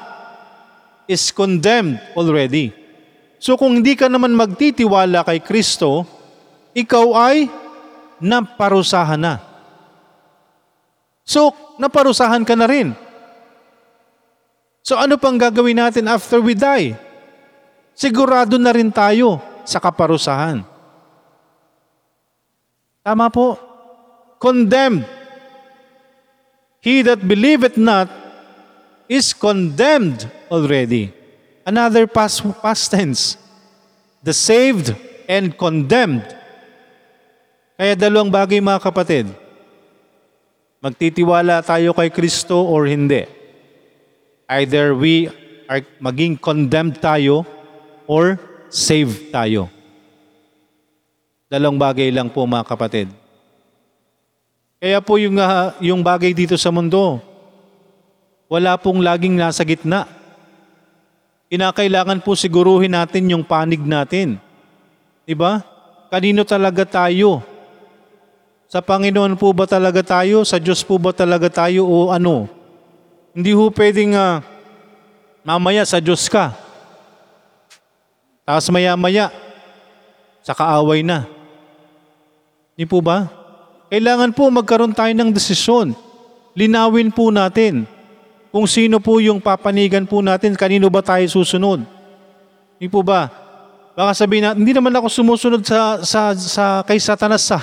is 1.12 1.28
condemned 1.36 2.00
already. 2.16 2.72
So 3.36 3.60
kung 3.60 3.84
hindi 3.84 4.00
ka 4.00 4.08
naman 4.08 4.32
magtitiwala 4.32 5.28
kay 5.28 5.44
Kristo, 5.44 6.08
ikaw 6.72 7.20
ay 7.20 7.52
naparusahan 8.24 9.20
na. 9.20 9.44
So, 11.28 11.52
naparusahan 11.76 12.48
ka 12.48 12.56
na 12.56 12.70
rin. 12.70 12.96
So 14.88 14.96
ano 14.96 15.20
pang 15.20 15.36
gagawin 15.36 15.84
natin 15.84 16.08
after 16.08 16.40
we 16.40 16.56
die? 16.56 16.96
Sigurado 17.92 18.56
na 18.56 18.72
rin 18.72 18.88
tayo 18.88 19.44
sa 19.68 19.84
kaparusahan. 19.84 20.64
Tama 23.04 23.28
po. 23.28 23.69
Condemned. 24.40 25.04
He 26.80 27.04
that 27.04 27.20
believeth 27.20 27.76
not 27.76 28.08
is 29.12 29.36
condemned 29.36 30.24
already. 30.48 31.12
Another 31.68 32.08
past, 32.08 32.42
past 32.64 32.96
tense. 32.96 33.36
The 34.24 34.32
saved 34.32 34.96
and 35.28 35.52
condemned. 35.54 36.24
Kaya 37.76 38.00
dalawang 38.00 38.32
bagay 38.32 38.64
mga 38.64 38.80
kapatid. 38.80 39.28
Magtitiwala 40.80 41.60
tayo 41.60 41.92
kay 41.92 42.08
Kristo 42.08 42.64
or 42.64 42.88
hindi. 42.88 43.28
Either 44.48 44.96
we 44.96 45.28
are 45.68 45.84
maging 46.00 46.40
condemned 46.40 46.98
tayo 47.04 47.44
or 48.08 48.40
saved 48.72 49.36
tayo. 49.36 49.68
Dalawang 51.52 51.76
bagay 51.76 52.08
lang 52.08 52.32
po 52.32 52.48
mga 52.48 52.64
kapatid. 52.64 53.19
Kaya 54.80 55.04
po 55.04 55.20
yung, 55.20 55.36
ah, 55.44 55.76
yung 55.84 56.00
bagay 56.00 56.32
dito 56.32 56.56
sa 56.56 56.72
mundo, 56.72 57.20
wala 58.48 58.80
pong 58.80 59.04
laging 59.04 59.36
nasa 59.36 59.68
gitna. 59.68 60.08
Kinakailangan 61.52 62.24
po 62.24 62.32
siguruhin 62.34 62.96
natin 62.96 63.28
yung 63.28 63.44
panig 63.44 63.84
natin. 63.84 64.40
Diba? 65.28 65.62
Kanino 66.08 66.48
talaga 66.48 66.88
tayo? 66.88 67.44
Sa 68.72 68.80
Panginoon 68.80 69.36
po 69.36 69.52
ba 69.52 69.68
talaga 69.68 70.00
tayo? 70.00 70.48
Sa 70.48 70.58
Diyos 70.58 70.82
po 70.88 70.96
ba 70.96 71.12
talaga 71.12 71.52
tayo 71.52 71.84
o 71.84 72.16
ano? 72.16 72.48
Hindi 73.36 73.52
ho 73.52 73.68
pwedeng 73.76 74.16
ah, 74.16 74.40
mamaya 75.44 75.84
sa 75.84 76.00
Diyos 76.00 76.32
ka. 76.32 76.56
Tapos 78.48 78.66
maya-maya, 78.74 79.30
sa 80.42 80.58
kaaway 80.58 81.06
na. 81.06 81.30
Hindi 82.74 82.90
po 82.90 83.04
ba? 83.04 83.39
Kailangan 83.90 84.38
po 84.38 84.50
magkaroon 84.54 84.94
tayo 84.94 85.12
ng 85.14 85.34
desisyon. 85.34 85.98
Linawin 86.54 87.10
po 87.10 87.34
natin 87.34 87.90
kung 88.50 88.66
sino 88.66 88.98
po 88.98 89.22
yung 89.22 89.38
papanigan 89.38 90.10
po 90.10 90.26
natin, 90.26 90.58
kanino 90.58 90.90
ba 90.90 91.06
tayo 91.06 91.22
susunod. 91.30 91.86
Hindi 92.78 92.88
po 92.90 93.06
ba? 93.06 93.30
Baka 93.94 94.18
sabihin 94.18 94.42
na, 94.42 94.58
hindi 94.58 94.74
naman 94.74 94.90
ako 94.90 95.06
sumusunod 95.06 95.62
sa, 95.62 96.02
sa, 96.02 96.34
sa 96.34 96.82
kay 96.82 96.98
Satanas 96.98 97.46
sa. 97.46 97.62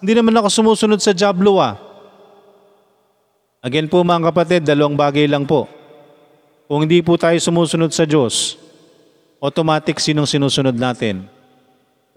Hindi 0.00 0.16
naman 0.16 0.32
ako 0.40 0.48
sumusunod 0.48 1.00
sa 1.00 1.12
Diablo 1.12 1.60
ah. 1.60 1.76
Again 3.60 3.88
po 3.88 4.00
mga 4.00 4.32
kapatid, 4.32 4.64
dalawang 4.64 4.96
bagay 4.96 5.28
lang 5.28 5.44
po. 5.44 5.68
Kung 6.68 6.88
hindi 6.88 7.04
po 7.04 7.20
tayo 7.20 7.36
sumusunod 7.36 7.92
sa 7.92 8.08
Diyos, 8.08 8.56
automatic 9.40 10.00
sinong 10.00 10.28
sinusunod 10.28 10.76
natin? 10.76 11.28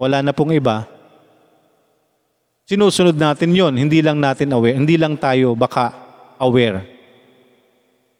Wala 0.00 0.24
na 0.24 0.32
pong 0.32 0.56
iba. 0.56 0.88
Sinusunod 2.68 3.16
natin 3.16 3.56
yon, 3.56 3.80
hindi 3.80 4.04
lang 4.04 4.20
natin 4.20 4.52
aware, 4.52 4.76
hindi 4.76 5.00
lang 5.00 5.16
tayo 5.16 5.56
baka 5.56 5.88
aware. 6.36 6.84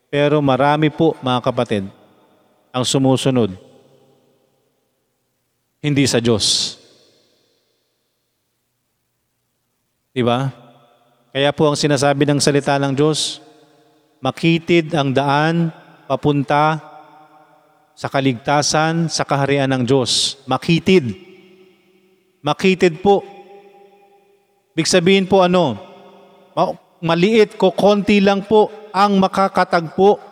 Pero 0.08 0.40
marami 0.40 0.88
po 0.88 1.12
mga 1.20 1.44
kapatid 1.44 1.84
ang 2.72 2.80
sumusunod. 2.80 3.52
Hindi 5.84 6.08
sa 6.08 6.16
Diyos. 6.16 6.74
Diba? 10.16 10.48
Kaya 11.28 11.52
po 11.52 11.68
ang 11.68 11.76
sinasabi 11.76 12.24
ng 12.24 12.40
salita 12.40 12.80
ng 12.80 12.96
Diyos, 12.96 13.44
makitid 14.24 14.96
ang 14.96 15.12
daan 15.12 15.68
papunta 16.08 16.80
sa 17.92 18.08
kaligtasan, 18.08 19.12
sa 19.12 19.28
kaharian 19.28 19.68
ng 19.68 19.84
Diyos. 19.84 20.40
Makitid. 20.48 21.12
Makitid 22.40 23.04
po. 23.04 23.37
Big 24.78 24.86
sabihin 24.86 25.26
po 25.26 25.42
ano, 25.42 25.74
ma- 26.54 26.78
maliit 27.02 27.58
ko, 27.58 27.74
konti 27.74 28.22
lang 28.22 28.46
po 28.46 28.70
ang 28.94 29.18
makakatagpo. 29.18 30.22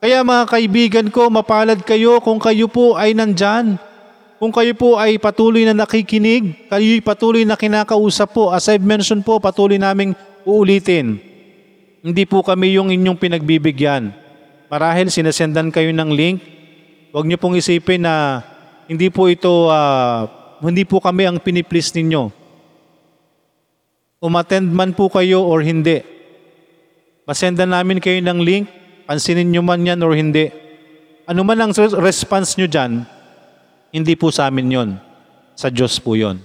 Kaya 0.00 0.24
mga 0.24 0.44
kaibigan 0.48 1.06
ko, 1.12 1.28
mapalad 1.28 1.84
kayo 1.84 2.16
kung 2.24 2.40
kayo 2.40 2.64
po 2.72 2.96
ay 2.96 3.12
nandyan. 3.12 3.76
Kung 4.40 4.56
kayo 4.56 4.72
po 4.72 4.96
ay 4.96 5.20
patuloy 5.20 5.68
na 5.68 5.76
nakikinig, 5.76 6.66
kayo'y 6.72 7.04
patuloy 7.04 7.44
na 7.44 7.60
kinakausap 7.60 8.32
po. 8.32 8.48
As 8.48 8.72
I've 8.72 8.80
mentioned 8.80 9.20
po, 9.20 9.36
patuloy 9.36 9.76
naming 9.76 10.16
uulitin. 10.48 11.20
Hindi 12.00 12.24
po 12.24 12.40
kami 12.40 12.80
yung 12.80 12.88
inyong 12.88 13.20
pinagbibigyan. 13.20 14.16
Marahil 14.72 15.12
sinasendan 15.12 15.68
kayo 15.68 15.92
ng 15.92 16.08
link, 16.08 16.40
huwag 17.12 17.28
niyo 17.28 17.36
pong 17.36 17.60
isipin 17.60 18.00
na 18.00 18.40
hindi 18.88 19.12
po 19.12 19.28
ito, 19.28 19.68
ah, 19.68 20.24
hindi 20.64 20.88
po 20.88 21.04
kami 21.04 21.28
ang 21.28 21.36
piniplis 21.36 21.92
ninyo. 21.92 22.41
Umattend 24.22 24.70
man 24.70 24.94
po 24.94 25.10
kayo 25.10 25.42
or 25.42 25.66
hindi. 25.66 25.98
Masendan 27.26 27.74
namin 27.74 27.98
kayo 27.98 28.22
ng 28.22 28.38
link, 28.38 28.70
pansinin 29.02 29.50
nyo 29.50 29.66
man 29.66 29.82
yan 29.82 29.98
or 29.98 30.14
hindi. 30.14 30.46
Ano 31.26 31.42
man 31.42 31.58
ang 31.58 31.74
res- 31.74 31.98
response 31.98 32.54
nyo 32.54 32.70
dyan, 32.70 33.02
hindi 33.90 34.14
po 34.14 34.30
sa 34.30 34.46
amin 34.46 34.70
yon. 34.70 34.90
Sa 35.58 35.74
Diyos 35.74 35.98
po 35.98 36.14
yon. 36.14 36.38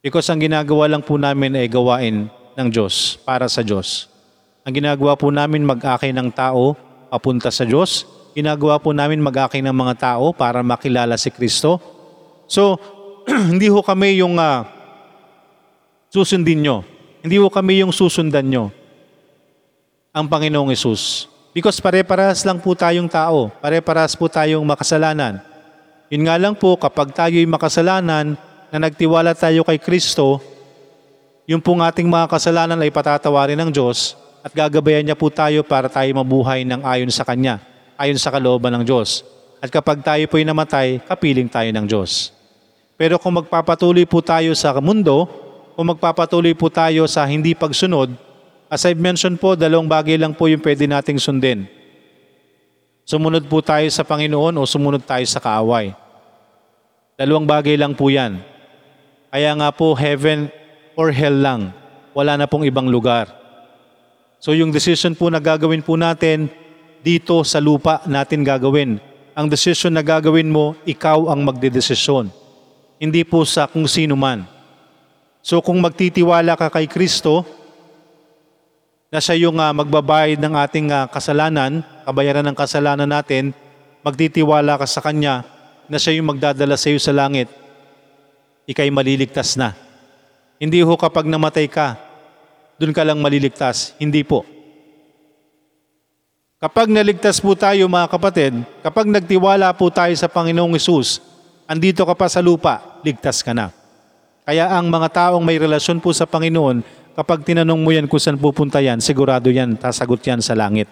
Because 0.00 0.32
ang 0.32 0.40
ginagawa 0.40 0.88
lang 0.88 1.04
po 1.04 1.20
namin 1.20 1.60
ay 1.60 1.68
gawain 1.68 2.32
ng 2.56 2.68
Diyos, 2.72 3.20
para 3.28 3.44
sa 3.44 3.60
Diyos. 3.60 4.08
Ang 4.64 4.80
ginagawa 4.80 5.12
po 5.12 5.28
namin 5.28 5.60
mag-akay 5.60 6.08
ng 6.16 6.32
tao 6.32 6.72
papunta 7.12 7.52
sa 7.52 7.68
Diyos. 7.68 8.08
Ginagawa 8.32 8.80
po 8.80 8.96
namin 8.96 9.20
mag-akay 9.20 9.60
ng 9.60 9.76
mga 9.76 9.94
tao 10.00 10.32
para 10.32 10.64
makilala 10.64 11.20
si 11.20 11.28
Kristo. 11.28 11.76
So, 12.48 12.80
hindi 13.52 13.68
ho 13.68 13.84
kami 13.84 14.24
yung 14.24 14.40
ah, 14.40 14.77
susundin 16.08 16.60
nyo. 16.64 16.76
Hindi 17.20 17.36
ho 17.36 17.48
kami 17.48 17.84
yung 17.84 17.92
susundan 17.92 18.46
nyo. 18.48 18.72
Ang 20.12 20.26
Panginoong 20.28 20.72
Yesus. 20.72 21.28
Because 21.52 21.80
pare-parehas 21.80 22.44
lang 22.44 22.60
po 22.60 22.72
tayong 22.76 23.08
tao. 23.10 23.52
Pare-parehas 23.60 24.14
po 24.14 24.28
tayong 24.28 24.62
makasalanan. 24.64 25.40
Yun 26.08 26.24
nga 26.24 26.36
lang 26.40 26.54
po, 26.56 26.76
kapag 26.80 27.12
tayo'y 27.12 27.44
makasalanan, 27.44 28.36
na 28.68 28.78
nagtiwala 28.80 29.32
tayo 29.32 29.64
kay 29.64 29.80
Kristo, 29.80 30.40
yung 31.48 31.64
pong 31.64 31.80
ating 31.80 32.04
mga 32.04 32.28
kasalanan 32.28 32.80
ay 32.80 32.92
patatawarin 32.92 33.56
ng 33.56 33.70
Diyos 33.72 34.12
at 34.44 34.52
gagabayan 34.52 35.04
niya 35.04 35.16
po 35.16 35.32
tayo 35.32 35.64
para 35.64 35.88
tayo 35.88 36.08
mabuhay 36.12 36.64
ng 36.68 36.84
ayon 36.84 37.08
sa 37.08 37.24
Kanya, 37.24 37.60
ayon 37.96 38.20
sa 38.20 38.28
kalooban 38.28 38.72
ng 38.76 38.84
Diyos. 38.84 39.24
At 39.58 39.72
kapag 39.72 40.04
tayo 40.04 40.24
po'y 40.28 40.44
namatay, 40.44 41.00
kapiling 41.08 41.48
tayo 41.48 41.72
ng 41.72 41.88
Diyos. 41.88 42.30
Pero 43.00 43.16
kung 43.16 43.40
magpapatuloy 43.40 44.04
po 44.04 44.20
tayo 44.20 44.52
sa 44.52 44.76
mundo, 44.78 45.47
kung 45.78 45.94
magpapatuloy 45.94 46.58
po 46.58 46.66
tayo 46.66 47.06
sa 47.06 47.22
hindi 47.22 47.54
pagsunod, 47.54 48.10
as 48.66 48.82
I've 48.82 48.98
mentioned 48.98 49.38
po, 49.38 49.54
dalawang 49.54 49.86
bagay 49.86 50.18
lang 50.18 50.34
po 50.34 50.50
yung 50.50 50.58
pwede 50.58 50.90
nating 50.90 51.22
sundin. 51.22 51.70
Sumunod 53.06 53.46
po 53.46 53.62
tayo 53.62 53.86
sa 53.86 54.02
Panginoon 54.02 54.58
o 54.58 54.66
sumunod 54.66 55.06
tayo 55.06 55.22
sa 55.30 55.38
kaaway. 55.38 55.94
Dalawang 57.14 57.46
bagay 57.46 57.78
lang 57.78 57.94
po 57.94 58.10
yan. 58.10 58.42
Kaya 59.30 59.54
nga 59.54 59.70
po, 59.70 59.94
heaven 59.94 60.50
or 60.98 61.14
hell 61.14 61.38
lang. 61.38 61.70
Wala 62.10 62.34
na 62.34 62.50
pong 62.50 62.66
ibang 62.66 62.90
lugar. 62.90 63.30
So 64.42 64.58
yung 64.58 64.74
decision 64.74 65.14
po 65.14 65.30
na 65.30 65.38
gagawin 65.38 65.86
po 65.86 65.94
natin, 65.94 66.50
dito 67.06 67.46
sa 67.46 67.62
lupa 67.62 68.02
natin 68.02 68.42
gagawin. 68.42 68.98
Ang 69.30 69.46
decision 69.46 69.94
na 69.94 70.02
gagawin 70.02 70.50
mo, 70.50 70.74
ikaw 70.82 71.30
ang 71.30 71.46
magdedesisyon. 71.46 72.34
Hindi 72.98 73.22
po 73.22 73.46
sa 73.46 73.70
kung 73.70 73.86
sino 73.86 74.18
man. 74.18 74.57
So 75.48 75.64
kung 75.64 75.80
magtitiwala 75.80 76.60
ka 76.60 76.68
kay 76.68 76.84
Kristo, 76.84 77.48
na 79.08 79.16
siya 79.16 79.48
yung 79.48 79.56
ah, 79.56 79.72
magbabayad 79.72 80.36
ng 80.36 80.54
ating 80.60 80.92
ah, 80.92 81.08
kasalanan, 81.08 81.80
kabayaran 82.04 82.44
ng 82.44 82.52
kasalanan 82.52 83.08
natin, 83.08 83.56
magtitiwala 84.04 84.76
ka 84.76 84.84
sa 84.84 85.00
Kanya 85.00 85.48
na 85.88 85.96
siya 85.96 86.20
yung 86.20 86.36
magdadala 86.36 86.76
sa 86.76 86.92
iyo 86.92 87.00
sa 87.00 87.16
langit, 87.16 87.48
ikay 88.68 88.92
maliligtas 88.92 89.56
na. 89.56 89.72
Hindi 90.60 90.84
ho 90.84 90.92
kapag 91.00 91.24
namatay 91.24 91.64
ka, 91.64 91.96
doon 92.76 92.92
ka 92.92 93.00
lang 93.00 93.16
maliligtas. 93.16 93.96
Hindi 93.96 94.20
po. 94.28 94.44
Kapag 96.60 96.92
naligtas 96.92 97.40
po 97.40 97.56
tayo 97.56 97.88
mga 97.88 98.12
kapatid, 98.12 98.52
kapag 98.84 99.08
nagtiwala 99.08 99.72
po 99.72 99.88
tayo 99.88 100.12
sa 100.12 100.28
Panginoong 100.28 100.76
Isus, 100.76 101.24
andito 101.64 102.04
ka 102.04 102.12
pa 102.12 102.28
sa 102.28 102.44
lupa, 102.44 103.00
ligtas 103.00 103.40
ka 103.40 103.56
na. 103.56 103.77
Kaya 104.48 104.64
ang 104.72 104.88
mga 104.88 105.12
taong 105.12 105.44
may 105.44 105.60
relasyon 105.60 106.00
po 106.00 106.08
sa 106.16 106.24
Panginoon, 106.24 106.80
kapag 107.12 107.44
tinanong 107.44 107.84
mo 107.84 107.92
yan 107.92 108.08
kung 108.08 108.16
saan 108.16 108.40
pupunta 108.40 108.80
yan, 108.80 108.96
sigurado 108.96 109.52
yan, 109.52 109.76
tasagot 109.76 110.24
yan 110.24 110.40
sa 110.40 110.56
langit. 110.56 110.88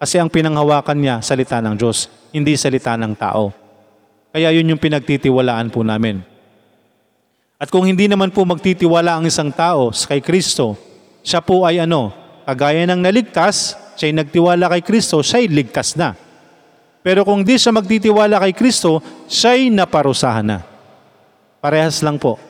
Kasi 0.00 0.16
ang 0.16 0.32
pinanghawakan 0.32 0.96
niya, 0.96 1.20
salita 1.20 1.60
ng 1.60 1.76
Diyos, 1.76 2.08
hindi 2.32 2.56
salita 2.56 2.96
ng 2.96 3.12
tao. 3.12 3.52
Kaya 4.32 4.56
yun 4.56 4.72
yung 4.72 4.80
pinagtitiwalaan 4.80 5.68
po 5.68 5.84
namin. 5.84 6.24
At 7.60 7.68
kung 7.68 7.84
hindi 7.84 8.08
naman 8.08 8.32
po 8.32 8.48
magtitiwala 8.48 9.20
ang 9.20 9.28
isang 9.28 9.52
tao 9.52 9.92
kay 9.92 10.24
Kristo, 10.24 10.80
siya 11.20 11.44
po 11.44 11.68
ay 11.68 11.84
ano, 11.84 12.08
kagaya 12.48 12.88
ng 12.88 13.04
naligtas, 13.04 13.76
siya'y 14.00 14.16
nagtiwala 14.16 14.64
kay 14.72 14.80
Kristo, 14.80 15.20
siya'y 15.20 15.44
ligtas 15.52 15.92
na. 15.92 16.16
Pero 17.04 17.20
kung 17.28 17.44
di 17.44 17.60
siya 17.60 17.68
magtitiwala 17.68 18.40
kay 18.48 18.56
Kristo, 18.56 19.04
siya'y 19.28 19.68
naparusahan 19.76 20.56
na. 20.56 20.64
Parehas 21.60 22.00
lang 22.00 22.16
po. 22.16 22.47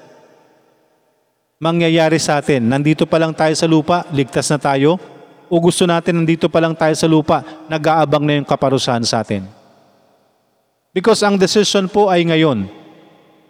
Mangyayari 1.58 2.22
sa 2.22 2.38
atin, 2.38 2.62
nandito 2.62 3.02
pa 3.02 3.18
lang 3.18 3.34
tayo 3.34 3.50
sa 3.58 3.66
lupa, 3.66 4.06
ligtas 4.14 4.46
na 4.46 4.62
tayo, 4.62 4.94
o 5.50 5.58
gusto 5.58 5.90
natin 5.90 6.22
nandito 6.22 6.46
pa 6.46 6.62
lang 6.62 6.70
tayo 6.70 6.94
sa 6.94 7.10
lupa, 7.10 7.42
nag-aabang 7.66 8.22
na 8.22 8.38
yung 8.38 8.46
kaparusahan 8.46 9.02
sa 9.02 9.26
atin. 9.26 9.42
Because 10.94 11.18
ang 11.26 11.34
decision 11.34 11.90
po 11.90 12.06
ay 12.14 12.22
ngayon. 12.30 12.70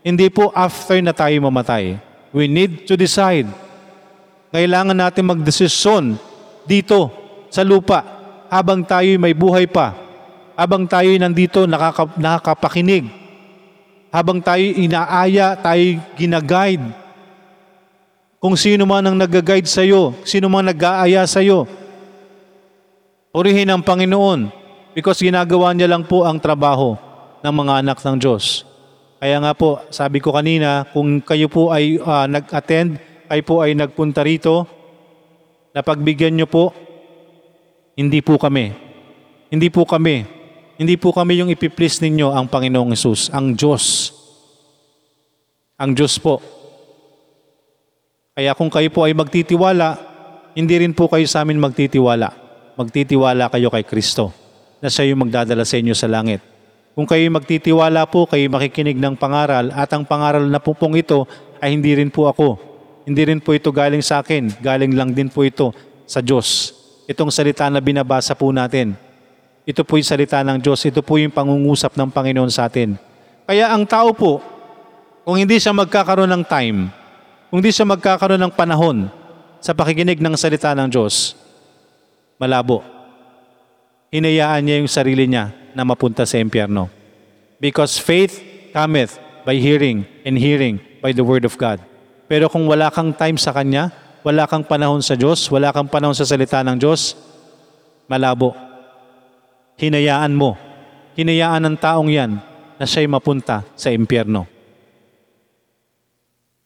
Hindi 0.01 0.33
po 0.33 0.49
after 0.57 0.97
na 1.05 1.12
tayo 1.12 1.37
mamatay. 1.37 2.01
We 2.33 2.49
need 2.49 2.88
to 2.88 2.97
decide. 2.97 3.44
Kailangan 4.57 4.97
natin 4.97 5.29
magdesisyon 5.29 6.16
dito 6.64 7.12
sa 7.53 7.61
lupa 7.61 8.09
habang 8.49 8.88
tayo 8.88 9.21
may 9.21 9.37
buhay 9.37 9.68
pa. 9.68 9.92
Habang 10.57 10.88
tayo 10.88 11.12
nandito 11.12 11.68
nakaka, 11.68 12.09
nakakapakinig. 12.16 13.05
Habang 14.09 14.40
tayo 14.40 14.64
inaaya, 14.64 15.53
tayo 15.61 16.01
ginaguide. 16.16 16.88
Kung 18.38 18.55
sino 18.55 18.87
man 18.87 19.03
ang 19.03 19.18
nag-guide 19.18 19.66
sa 19.66 19.83
iyo, 19.83 20.14
sino 20.22 20.46
man 20.46 20.70
nag-aaya 20.70 21.27
sa 21.27 21.42
iyo, 21.42 21.66
purihin 23.35 23.66
ang 23.66 23.83
Panginoon 23.83 24.55
because 24.94 25.18
ginagawa 25.18 25.74
niya 25.74 25.90
lang 25.90 26.07
po 26.07 26.22
ang 26.22 26.38
trabaho 26.38 26.94
ng 27.42 27.55
mga 27.55 27.83
anak 27.83 27.98
ng 27.98 28.16
Diyos. 28.18 28.62
Kaya 29.18 29.42
nga 29.42 29.51
po, 29.59 29.83
sabi 29.90 30.22
ko 30.22 30.31
kanina, 30.31 30.87
kung 30.94 31.18
kayo 31.18 31.51
po 31.51 31.74
ay 31.74 31.98
ah, 31.98 32.31
nag-attend, 32.31 33.03
kayo 33.27 33.42
po 33.42 33.59
ay 33.66 33.74
nagpunta 33.74 34.22
rito, 34.22 34.70
napagbigyan 35.74 36.38
nyo 36.38 36.46
po, 36.46 36.70
hindi 37.98 38.22
po 38.22 38.38
kami. 38.38 38.70
Hindi 39.51 39.66
po 39.74 39.83
kami. 39.83 40.22
Hindi 40.79 40.94
po 40.94 41.11
kami 41.11 41.42
yung 41.42 41.51
ipiplease 41.51 42.07
ninyo 42.07 42.31
ang 42.31 42.46
Panginoong 42.46 42.94
Yesus, 42.94 43.35
ang 43.35 43.59
Diyos. 43.59 44.14
Ang 45.74 45.98
Diyos 45.98 46.14
po. 46.22 46.38
Kaya 48.38 48.55
kung 48.55 48.70
kayo 48.70 48.87
po 48.94 49.03
ay 49.03 49.18
magtitiwala, 49.18 49.98
hindi 50.55 50.79
rin 50.79 50.94
po 50.94 51.11
kayo 51.11 51.27
sa 51.27 51.42
amin 51.42 51.59
magtitiwala. 51.59 52.31
Magtitiwala 52.79 53.51
kayo 53.51 53.66
kay 53.66 53.83
Kristo 53.83 54.31
na 54.79 54.87
siya 54.87 55.11
yung 55.11 55.27
magdadala 55.27 55.66
sa 55.66 55.74
inyo 55.74 55.90
sa 55.90 56.07
langit. 56.07 56.38
Kung 56.94 57.03
kayo 57.03 57.27
magtitiwala 57.35 58.07
po, 58.07 58.31
kayo 58.31 58.46
makikinig 58.46 58.94
ng 58.94 59.18
pangaral 59.18 59.74
at 59.74 59.90
ang 59.90 60.07
pangaral 60.07 60.46
na 60.46 60.62
po 60.62 60.70
pong 60.70 60.94
ito 61.03 61.27
ay 61.59 61.74
hindi 61.74 61.98
rin 61.98 62.14
po 62.14 62.31
ako. 62.31 62.62
Hindi 63.11 63.27
rin 63.27 63.42
po 63.42 63.59
ito 63.59 63.74
galing 63.74 64.07
sa 64.07 64.22
akin. 64.22 64.62
Galing 64.62 64.94
lang 64.94 65.11
din 65.11 65.27
po 65.27 65.42
ito 65.42 65.74
sa 66.07 66.22
Diyos. 66.22 66.79
Itong 67.11 67.35
salita 67.35 67.66
na 67.66 67.83
binabasa 67.83 68.38
po 68.38 68.55
natin. 68.55 68.94
Ito 69.66 69.83
po 69.83 69.98
yung 69.98 70.07
salita 70.07 70.46
ng 70.46 70.62
Diyos. 70.62 70.79
Ito 70.87 71.03
po 71.03 71.18
yung 71.18 71.35
pangungusap 71.35 71.98
ng 71.98 72.14
Panginoon 72.14 72.55
sa 72.55 72.70
atin. 72.70 72.94
Kaya 73.51 73.74
ang 73.74 73.83
tao 73.83 74.14
po, 74.14 74.38
kung 75.27 75.35
hindi 75.35 75.59
siya 75.59 75.74
magkakaroon 75.74 76.31
ng 76.38 76.46
time, 76.46 76.94
kung 77.49 77.65
hindi 77.65 77.73
siya 77.73 77.89
magkakaroon 77.89 78.41
ng 78.45 78.53
panahon 78.53 79.09
sa 79.59 79.73
pakikinig 79.73 80.21
ng 80.21 80.37
salita 80.37 80.77
ng 80.77 80.89
Diyos, 80.93 81.33
malabo. 82.37 82.85
Hinayaan 84.13 84.65
niya 84.65 84.77
yung 84.81 84.89
sarili 84.89 85.25
niya 85.25 85.53
na 85.73 85.85
mapunta 85.85 86.25
sa 86.29 86.37
impyerno. 86.41 86.89
Because 87.61 87.97
faith 87.97 88.41
cometh 88.73 89.17
by 89.49 89.57
hearing 89.57 90.05
and 90.29 90.37
hearing 90.37 90.81
by 91.01 91.13
the 91.13 91.25
word 91.25 91.49
of 91.49 91.57
God. 91.57 91.81
Pero 92.29 92.53
kung 92.53 92.69
wala 92.69 92.93
kang 92.93 93.17
time 93.17 93.41
sa 93.41 93.57
Kanya, 93.57 93.93
wala 94.21 94.45
kang 94.45 94.65
panahon 94.65 95.01
sa 95.01 95.17
Diyos, 95.17 95.49
wala 95.49 95.73
kang 95.73 95.89
panahon 95.89 96.13
sa 96.13 96.29
salita 96.29 96.61
ng 96.61 96.77
Diyos, 96.77 97.17
malabo. 98.05 98.53
Hinayaan 99.81 100.37
mo. 100.37 100.57
Hinayaan 101.17 101.65
ng 101.65 101.77
taong 101.81 102.13
yan 102.13 102.37
na 102.77 102.85
siya'y 102.85 103.09
mapunta 103.09 103.65
sa 103.73 103.89
impyerno. 103.89 104.58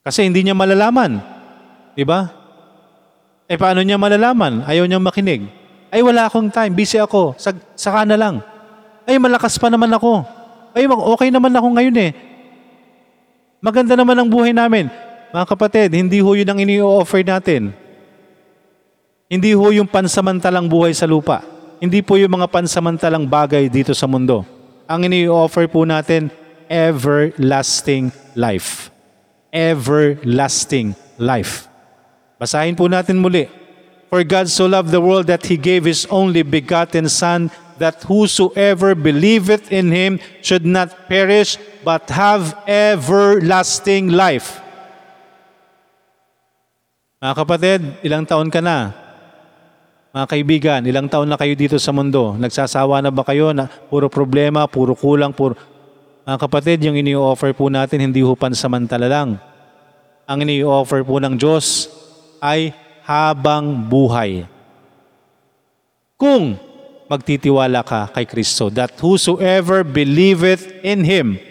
Kasi 0.02 0.26
hindi 0.26 0.42
niya 0.42 0.58
malalaman. 0.58 1.22
Di 1.94 2.02
ba? 2.02 2.26
Eh 3.46 3.54
paano 3.54 3.86
niya 3.86 3.98
malalaman? 3.98 4.66
Ayaw 4.66 4.86
niyang 4.90 5.02
makinig. 5.02 5.46
Ay 5.94 6.02
wala 6.02 6.26
akong 6.26 6.50
time, 6.50 6.74
busy 6.74 6.98
ako, 6.98 7.38
Sag, 7.38 7.54
saka 7.78 8.02
na 8.02 8.18
lang. 8.18 8.42
Ay 9.06 9.20
malakas 9.22 9.60
pa 9.62 9.70
naman 9.70 9.92
ako. 9.94 10.26
Ay 10.74 10.90
okay 10.90 11.30
naman 11.30 11.54
ako 11.54 11.68
ngayon 11.78 11.96
eh. 12.02 12.10
Maganda 13.62 13.94
naman 13.94 14.18
ang 14.18 14.26
buhay 14.26 14.50
namin. 14.50 14.90
Mga 15.30 15.46
kapatid, 15.46 15.94
hindi 15.94 16.18
ho 16.18 16.34
yun 16.34 16.50
ang 16.50 16.58
ini-offer 16.58 17.22
natin. 17.22 17.70
Hindi 19.30 19.54
ho 19.54 19.66
yung 19.70 19.86
pansamantalang 19.86 20.66
buhay 20.66 20.92
sa 20.92 21.06
lupa. 21.06 21.46
Hindi 21.78 22.02
po 22.02 22.18
yung 22.18 22.42
mga 22.42 22.50
pansamantalang 22.50 23.24
bagay 23.24 23.70
dito 23.70 23.94
sa 23.94 24.10
mundo. 24.10 24.42
Ang 24.90 25.06
ini-offer 25.06 25.70
po 25.70 25.86
natin, 25.86 26.28
everlasting 26.66 28.10
life 28.34 28.91
everlasting 29.52 30.96
life. 31.20 31.68
Basahin 32.40 32.74
po 32.74 32.88
natin 32.88 33.20
muli. 33.20 33.46
For 34.10 34.24
God 34.24 34.48
so 34.48 34.68
loved 34.68 34.92
the 34.92 35.00
world 35.00 35.28
that 35.28 35.46
He 35.46 35.56
gave 35.56 35.88
His 35.88 36.04
only 36.12 36.44
begotten 36.44 37.08
Son, 37.08 37.48
that 37.80 38.04
whosoever 38.04 38.92
believeth 38.92 39.72
in 39.72 39.88
Him 39.88 40.20
should 40.44 40.68
not 40.68 41.08
perish, 41.08 41.56
but 41.80 42.10
have 42.12 42.52
everlasting 42.68 44.12
life. 44.12 44.60
Mga 47.22 47.34
kapatid, 47.38 47.80
ilang 48.02 48.26
taon 48.26 48.50
ka 48.50 48.58
na? 48.58 48.92
Mga 50.12 50.26
kaibigan, 50.28 50.80
ilang 50.84 51.08
taon 51.08 51.30
na 51.30 51.40
kayo 51.40 51.56
dito 51.56 51.80
sa 51.80 51.94
mundo? 51.94 52.36
Nagsasawa 52.36 53.00
na 53.00 53.08
ba 53.08 53.24
kayo 53.24 53.54
na 53.56 53.64
puro 53.64 54.12
problema, 54.12 54.68
puro 54.68 54.92
kulang, 54.92 55.32
puro... 55.32 55.56
Mga 56.22 56.38
kapatid, 56.38 56.78
yung 56.86 56.94
ini-offer 56.94 57.50
po 57.50 57.66
natin 57.66 57.98
hindi 57.98 58.22
ho 58.22 58.38
pansamantala 58.38 59.10
lang. 59.10 59.42
Ang 60.22 60.38
ini-offer 60.46 61.02
po 61.02 61.18
ng 61.18 61.34
Diyos 61.34 61.90
ay 62.38 62.70
habang 63.02 63.74
buhay. 63.90 64.46
Kung 66.14 66.54
magtitiwala 67.10 67.82
ka 67.82 68.06
kay 68.14 68.22
Kristo, 68.22 68.70
that 68.70 68.94
whosoever 69.02 69.82
believeth 69.82 70.70
in 70.86 71.02
Him 71.02 71.42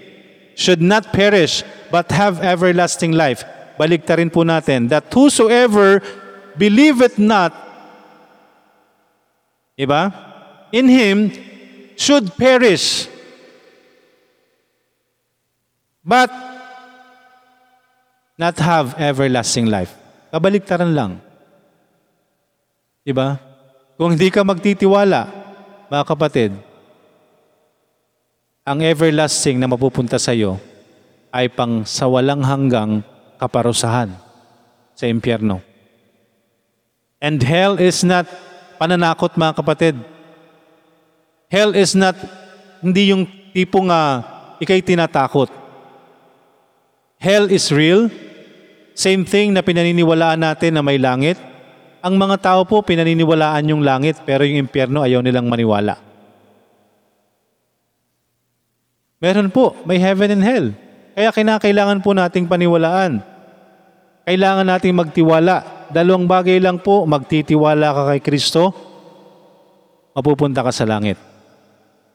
should 0.56 0.80
not 0.80 1.12
perish 1.12 1.68
but 1.92 2.08
have 2.16 2.40
everlasting 2.40 3.12
life. 3.12 3.44
Baliktarin 3.76 4.32
po 4.32 4.48
natin, 4.48 4.88
that 4.88 5.12
whosoever 5.12 6.00
believeth 6.56 7.20
not, 7.20 7.52
diba? 9.76 10.16
In 10.72 10.88
Him 10.88 11.36
should 12.00 12.32
perish 12.40 13.11
but 16.02 16.30
not 18.38 18.58
have 18.58 18.98
everlasting 18.98 19.70
life. 19.70 19.94
Kabaliktaran 20.34 20.92
lang. 20.92 21.22
Diba? 23.06 23.38
Kung 23.98 24.18
hindi 24.18 24.34
ka 24.34 24.42
magtitiwala, 24.42 25.30
mga 25.94 26.06
kapatid, 26.06 26.52
ang 28.66 28.82
everlasting 28.82 29.62
na 29.62 29.70
mapupunta 29.70 30.18
sa 30.18 30.34
iyo, 30.34 30.58
ay 31.30 31.54
pang 31.54 31.86
sa 31.86 32.10
walang 32.10 32.42
hanggang 32.42 33.06
kaparusahan 33.38 34.14
sa 34.98 35.06
impyerno. 35.06 35.62
And 37.22 37.38
hell 37.42 37.78
is 37.78 38.02
not 38.02 38.26
pananakot 38.82 39.38
mga 39.38 39.54
kapatid. 39.54 39.96
Hell 41.46 41.78
is 41.78 41.94
not 41.94 42.18
hindi 42.82 43.14
yung 43.14 43.30
tipong 43.54 43.94
uh, 43.94 44.26
ikay 44.58 44.82
tinatakot. 44.82 45.61
Hell 47.22 47.54
is 47.54 47.70
real. 47.70 48.10
Same 48.98 49.30
thing 49.30 49.54
na 49.54 49.62
pinaniniwalaan 49.62 50.42
natin 50.42 50.74
na 50.74 50.82
may 50.82 50.98
langit. 50.98 51.38
Ang 52.02 52.18
mga 52.18 52.42
tao 52.42 52.66
po 52.66 52.82
pinaniniwalaan 52.82 53.70
yung 53.70 53.86
langit 53.86 54.18
pero 54.26 54.42
yung 54.42 54.66
impyerno 54.66 55.06
ayaw 55.06 55.22
nilang 55.22 55.46
maniwala. 55.46 56.02
Meron 59.22 59.54
po, 59.54 59.78
may 59.86 60.02
heaven 60.02 60.34
and 60.34 60.42
hell. 60.42 60.68
Kaya 61.14 61.30
kinakailangan 61.30 62.02
po 62.02 62.18
nating 62.18 62.50
paniwalaan. 62.50 63.22
Kailangan 64.26 64.66
nating 64.66 64.98
magtiwala. 64.98 65.86
Dalawang 65.94 66.26
bagay 66.26 66.58
lang 66.58 66.82
po, 66.82 67.06
magtitiwala 67.06 67.94
ka 67.94 68.04
kay 68.10 68.22
Kristo, 68.26 68.74
mapupunta 70.18 70.66
ka 70.66 70.74
sa 70.74 70.90
langit. 70.90 71.22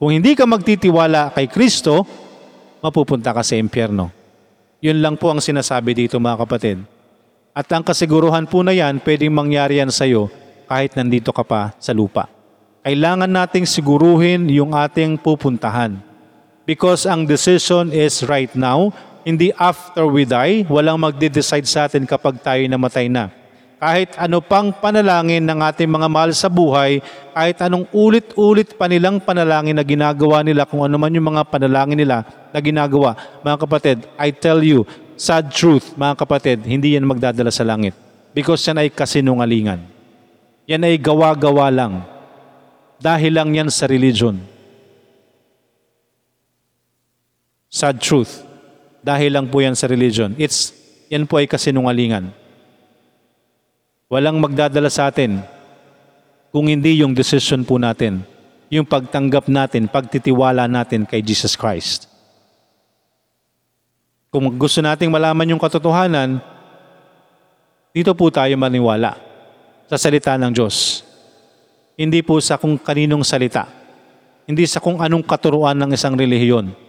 Kung 0.02 0.10
hindi 0.10 0.34
ka 0.34 0.50
magtitiwala 0.50 1.30
kay 1.30 1.46
Kristo, 1.46 2.02
mapupunta 2.82 3.30
ka 3.30 3.46
sa 3.46 3.54
impyerno. 3.54 4.15
Yun 4.87 5.03
lang 5.03 5.18
po 5.18 5.35
ang 5.35 5.42
sinasabi 5.42 5.99
dito 5.99 6.14
mga 6.22 6.46
kapatid. 6.46 6.79
At 7.51 7.66
ang 7.75 7.83
kasiguruhan 7.83 8.46
po 8.46 8.62
na 8.62 8.70
yan, 8.70 9.03
pwedeng 9.03 9.35
mangyari 9.35 9.83
yan 9.83 9.90
sa 9.90 10.07
kahit 10.70 10.94
nandito 10.94 11.35
ka 11.35 11.42
pa 11.42 11.75
sa 11.83 11.90
lupa. 11.90 12.31
Kailangan 12.87 13.27
nating 13.27 13.66
siguruhin 13.66 14.46
yung 14.46 14.79
ating 14.79 15.18
pupuntahan. 15.18 15.99
Because 16.62 17.03
ang 17.03 17.27
decision 17.27 17.90
is 17.90 18.22
right 18.31 18.55
now, 18.55 18.94
hindi 19.27 19.51
after 19.59 20.07
we 20.07 20.22
die, 20.22 20.62
walang 20.70 21.03
magde-decide 21.03 21.66
sa 21.66 21.90
atin 21.90 22.07
kapag 22.07 22.38
tayo 22.38 22.62
namatay 22.70 23.11
na. 23.11 23.35
Kahit 23.76 24.16
ano 24.16 24.40
pang 24.40 24.72
panalangin 24.72 25.44
ng 25.44 25.60
ating 25.60 25.88
mga 25.88 26.08
mahal 26.08 26.32
sa 26.32 26.48
buhay, 26.48 27.04
kahit 27.36 27.60
anong 27.60 27.84
ulit-ulit 27.92 28.72
pa 28.72 28.88
nilang 28.88 29.20
panalangin 29.20 29.76
na 29.76 29.84
ginagawa 29.84 30.40
nila, 30.40 30.64
kung 30.64 30.80
ano 30.80 30.96
man 30.96 31.12
yung 31.12 31.28
mga 31.28 31.44
panalangin 31.44 32.00
nila 32.00 32.24
na 32.56 32.58
ginagawa, 32.64 33.12
mga 33.44 33.58
kapatid, 33.60 33.98
I 34.16 34.32
tell 34.32 34.64
you, 34.64 34.88
sad 35.20 35.52
truth, 35.52 35.92
mga 35.92 36.16
kapatid, 36.16 36.64
hindi 36.64 36.96
yan 36.96 37.04
magdadala 37.04 37.52
sa 37.52 37.68
langit. 37.68 37.92
Because 38.32 38.64
yan 38.64 38.80
ay 38.80 38.88
kasinungalingan. 38.88 39.84
Yan 40.64 40.88
ay 40.88 40.96
gawa-gawa 40.96 41.68
lang. 41.68 42.00
Dahil 42.96 43.36
lang 43.36 43.52
yan 43.52 43.68
sa 43.68 43.84
religion. 43.84 44.40
Sad 47.68 48.00
truth. 48.00 48.40
Dahil 49.04 49.36
lang 49.36 49.52
po 49.52 49.60
yan 49.60 49.76
sa 49.76 49.84
religion. 49.84 50.32
It's, 50.40 50.72
yan 51.12 51.28
po 51.28 51.36
ay 51.36 51.44
kasinungalingan. 51.44 52.45
Walang 54.06 54.38
magdadala 54.38 54.86
sa 54.86 55.10
atin 55.10 55.42
kung 56.54 56.70
hindi 56.70 57.02
yung 57.02 57.10
decision 57.10 57.66
po 57.66 57.74
natin, 57.74 58.22
yung 58.70 58.86
pagtanggap 58.86 59.50
natin, 59.50 59.90
pagtitiwala 59.90 60.70
natin 60.70 61.02
kay 61.02 61.18
Jesus 61.18 61.58
Christ. 61.58 62.06
Kung 64.30 64.46
gusto 64.54 64.78
nating 64.78 65.10
malaman 65.10 65.50
yung 65.50 65.58
katotohanan, 65.58 66.38
dito 67.90 68.14
po 68.14 68.30
tayo 68.30 68.54
maniwala 68.54 69.18
sa 69.90 69.98
salita 69.98 70.38
ng 70.38 70.54
Diyos. 70.54 71.02
Hindi 71.98 72.22
po 72.22 72.38
sa 72.38 72.60
kung 72.60 72.78
kaninong 72.78 73.26
salita. 73.26 73.66
Hindi 74.46 74.70
sa 74.70 74.78
kung 74.78 75.02
anong 75.02 75.26
katuruan 75.26 75.74
ng 75.74 75.90
isang 75.98 76.14
relihiyon. 76.14 76.86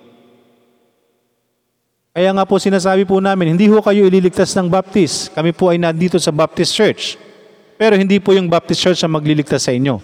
Kaya 2.18 2.34
nga 2.34 2.50
po 2.50 2.58
sinasabi 2.58 3.06
po 3.06 3.22
namin, 3.22 3.54
hindi 3.54 3.70
ho 3.70 3.78
kayo 3.78 4.02
ililigtas 4.10 4.50
ng 4.58 4.66
Baptist. 4.66 5.30
Kami 5.38 5.54
po 5.54 5.70
ay 5.70 5.78
nandito 5.78 6.18
sa 6.18 6.34
Baptist 6.34 6.74
Church. 6.74 7.14
Pero 7.78 7.94
hindi 7.94 8.18
po 8.18 8.34
yung 8.34 8.50
Baptist 8.50 8.82
Church 8.82 9.06
ang 9.06 9.14
magliligtas 9.14 9.62
sa 9.62 9.70
inyo. 9.70 10.02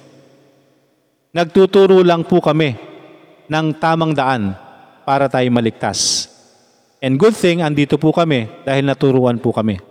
Nagtuturo 1.34 2.06
lang 2.06 2.21
po 2.21 2.38
kami 2.38 2.78
ng 3.49 3.67
tamang 3.82 4.13
daan 4.13 4.54
para 5.10 5.26
tayo 5.26 5.49
maligtas. 5.49 6.30
And 7.02 7.17
good 7.17 7.34
thing, 7.34 7.65
andito 7.65 7.97
po 7.97 8.13
kami 8.13 8.45
dahil 8.62 8.86
naturuan 8.86 9.41
po 9.41 9.49
kami 9.49 9.82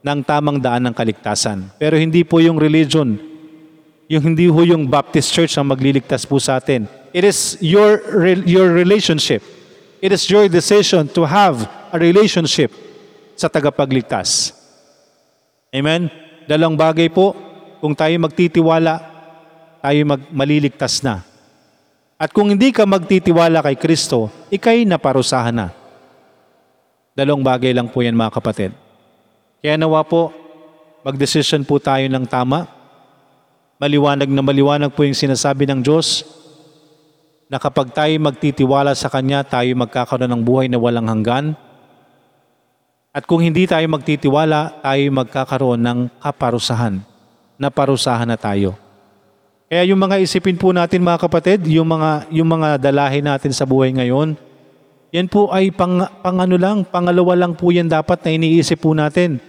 ng 0.00 0.20
tamang 0.24 0.64
daan 0.64 0.88
ng 0.88 0.96
kaligtasan. 0.96 1.76
Pero 1.76 2.00
hindi 2.00 2.24
po 2.24 2.40
yung 2.40 2.56
religion, 2.56 3.20
yung 4.08 4.32
hindi 4.32 4.48
ho 4.48 4.64
yung 4.64 4.88
Baptist 4.88 5.28
Church 5.28 5.60
ang 5.60 5.68
magliligtas 5.68 6.24
po 6.24 6.40
sa 6.40 6.56
atin. 6.56 6.88
It 7.12 7.28
is 7.28 7.60
your, 7.60 8.00
your 8.48 8.72
relationship 8.72 9.59
It 10.00 10.16
is 10.16 10.24
your 10.32 10.48
decision 10.48 11.04
to 11.12 11.28
have 11.28 11.68
a 11.92 12.00
relationship 12.00 12.72
sa 13.36 13.52
tagapagligtas. 13.52 14.56
Amen? 15.68 16.08
Dalawang 16.48 16.72
bagay 16.72 17.12
po, 17.12 17.36
kung 17.84 17.92
tayo 17.92 18.16
magtitiwala, 18.16 18.96
tayo 19.84 20.00
mag 20.08 20.24
maliligtas 20.32 21.04
na. 21.04 21.20
At 22.16 22.32
kung 22.32 22.48
hindi 22.48 22.72
ka 22.72 22.88
magtitiwala 22.88 23.60
kay 23.60 23.76
Kristo, 23.76 24.32
ikay 24.48 24.88
naparusahan 24.88 25.52
na. 25.52 25.68
Dalawang 27.12 27.44
bagay 27.44 27.76
lang 27.76 27.92
po 27.92 28.00
yan 28.00 28.16
mga 28.16 28.40
kapatid. 28.40 28.72
Kaya 29.60 29.76
nawa 29.76 30.00
po, 30.00 30.32
magdesisyon 31.04 31.68
po 31.68 31.76
tayo 31.76 32.08
ng 32.08 32.24
tama. 32.24 32.64
Maliwanag 33.76 34.32
na 34.32 34.40
maliwanag 34.40 34.96
po 34.96 35.04
yung 35.04 35.16
sinasabi 35.16 35.68
ng 35.68 35.84
Diyos 35.84 36.24
na 37.50 37.58
kapag 37.58 37.90
tayo 37.90 38.14
magtitiwala 38.22 38.94
sa 38.94 39.10
Kanya, 39.10 39.42
tayo 39.42 39.74
magkakaroon 39.74 40.30
ng 40.30 40.42
buhay 40.46 40.70
na 40.70 40.78
walang 40.78 41.10
hanggan. 41.10 41.58
At 43.10 43.26
kung 43.26 43.42
hindi 43.42 43.66
tayo 43.66 43.82
magtitiwala, 43.90 44.78
tayo 44.78 45.02
magkakaroon 45.10 45.82
ng 45.82 45.98
kaparusahan. 46.22 47.02
Naparusahan 47.58 48.30
na 48.30 48.38
tayo. 48.38 48.78
Kaya 49.66 49.82
yung 49.82 49.98
mga 49.98 50.22
isipin 50.22 50.54
po 50.54 50.70
natin 50.70 51.02
mga 51.02 51.26
kapatid, 51.26 51.66
yung 51.66 51.90
mga, 51.90 52.30
yung 52.30 52.46
mga 52.46 52.78
dalahin 52.78 53.26
natin 53.26 53.50
sa 53.50 53.66
buhay 53.66 53.90
ngayon, 53.98 54.38
yan 55.10 55.26
po 55.26 55.50
ay 55.50 55.74
pang, 55.74 56.06
pang 56.22 56.38
ano 56.38 56.54
lang, 56.54 56.86
pangalawa 56.86 57.34
lang 57.34 57.58
po 57.58 57.74
yan 57.74 57.90
dapat 57.90 58.22
na 58.22 58.30
iniisip 58.30 58.78
po 58.78 58.94
natin. 58.94 59.42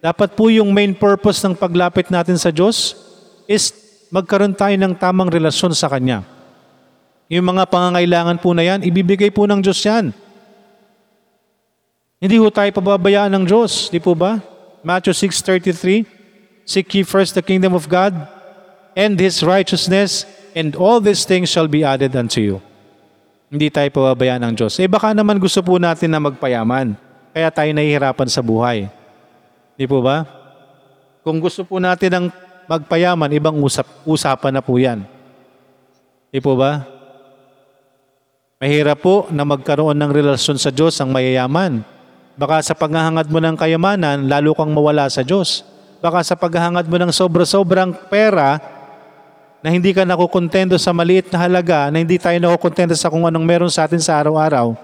Dapat 0.00 0.32
po 0.32 0.48
yung 0.48 0.72
main 0.72 0.96
purpose 0.96 1.44
ng 1.44 1.52
paglapit 1.52 2.08
natin 2.08 2.40
sa 2.40 2.48
Diyos 2.48 2.96
is 3.44 3.76
magkaroon 4.08 4.56
tayo 4.56 4.72
ng 4.72 4.96
tamang 4.96 5.28
relasyon 5.28 5.76
sa 5.76 5.92
Kanya. 5.92 6.39
Yung 7.30 7.46
mga 7.46 7.70
pangangailangan 7.70 8.42
po 8.42 8.50
na 8.50 8.66
yan, 8.66 8.82
ibibigay 8.82 9.30
po 9.30 9.46
ng 9.46 9.62
Diyos 9.62 9.78
yan. 9.86 10.10
Hindi 12.18 12.36
po 12.42 12.50
tayo 12.50 12.68
pababayaan 12.74 13.30
ng 13.30 13.44
Diyos, 13.46 13.86
di 13.86 14.02
po 14.02 14.18
ba? 14.18 14.42
Matthew 14.82 15.14
6.33, 15.30 16.66
Seek 16.66 16.90
ye 16.90 17.06
first 17.06 17.38
the 17.38 17.40
kingdom 17.40 17.70
of 17.70 17.86
God 17.86 18.12
and 18.98 19.14
His 19.14 19.46
righteousness, 19.46 20.26
and 20.58 20.74
all 20.74 20.98
these 20.98 21.22
things 21.22 21.46
shall 21.46 21.70
be 21.70 21.86
added 21.86 22.18
unto 22.18 22.42
you. 22.42 22.58
Hindi 23.46 23.70
tayo 23.70 23.86
pababayaan 23.94 24.50
ng 24.50 24.54
Diyos. 24.58 24.74
Eh 24.82 24.90
baka 24.90 25.14
naman 25.14 25.38
gusto 25.38 25.62
po 25.62 25.78
natin 25.78 26.10
na 26.10 26.18
magpayaman, 26.18 26.98
kaya 27.30 27.48
tayo 27.54 27.70
nahihirapan 27.70 28.26
sa 28.26 28.42
buhay. 28.42 28.90
Di 29.78 29.86
po 29.86 30.02
ba? 30.02 30.26
Kung 31.22 31.38
gusto 31.38 31.62
po 31.62 31.78
natin 31.78 32.10
ng 32.10 32.26
magpayaman, 32.66 33.30
ibang 33.38 33.54
usap, 33.62 33.86
usapan 34.02 34.58
na 34.58 34.62
po 34.62 34.74
yan. 34.82 35.06
Di 36.34 36.42
po 36.42 36.58
ba? 36.58 36.99
Mahirap 38.60 39.00
po 39.00 39.24
na 39.32 39.40
magkaroon 39.48 39.96
ng 39.96 40.12
relasyon 40.12 40.60
sa 40.60 40.68
Diyos 40.68 40.92
ang 41.00 41.08
mayayaman. 41.08 41.80
Baka 42.36 42.60
sa 42.60 42.76
paghahangad 42.76 43.32
mo 43.32 43.40
ng 43.40 43.56
kayamanan, 43.56 44.28
lalo 44.28 44.52
kang 44.52 44.68
mawala 44.68 45.08
sa 45.08 45.24
Diyos. 45.24 45.64
Baka 46.04 46.20
sa 46.20 46.36
paghahangad 46.36 46.84
mo 46.84 47.00
ng 47.00 47.08
sobra-sobrang 47.08 47.96
pera, 48.12 48.60
na 49.64 49.72
hindi 49.72 49.96
ka 49.96 50.04
nakukontento 50.04 50.76
sa 50.76 50.92
maliit 50.92 51.32
na 51.32 51.40
halaga, 51.40 51.88
na 51.88 52.04
hindi 52.04 52.20
tayo 52.20 52.36
nakukontento 52.36 52.92
sa 52.96 53.08
kung 53.08 53.24
anong 53.24 53.44
meron 53.48 53.72
sa 53.72 53.88
atin 53.88 54.00
sa 54.00 54.20
araw-araw, 54.20 54.76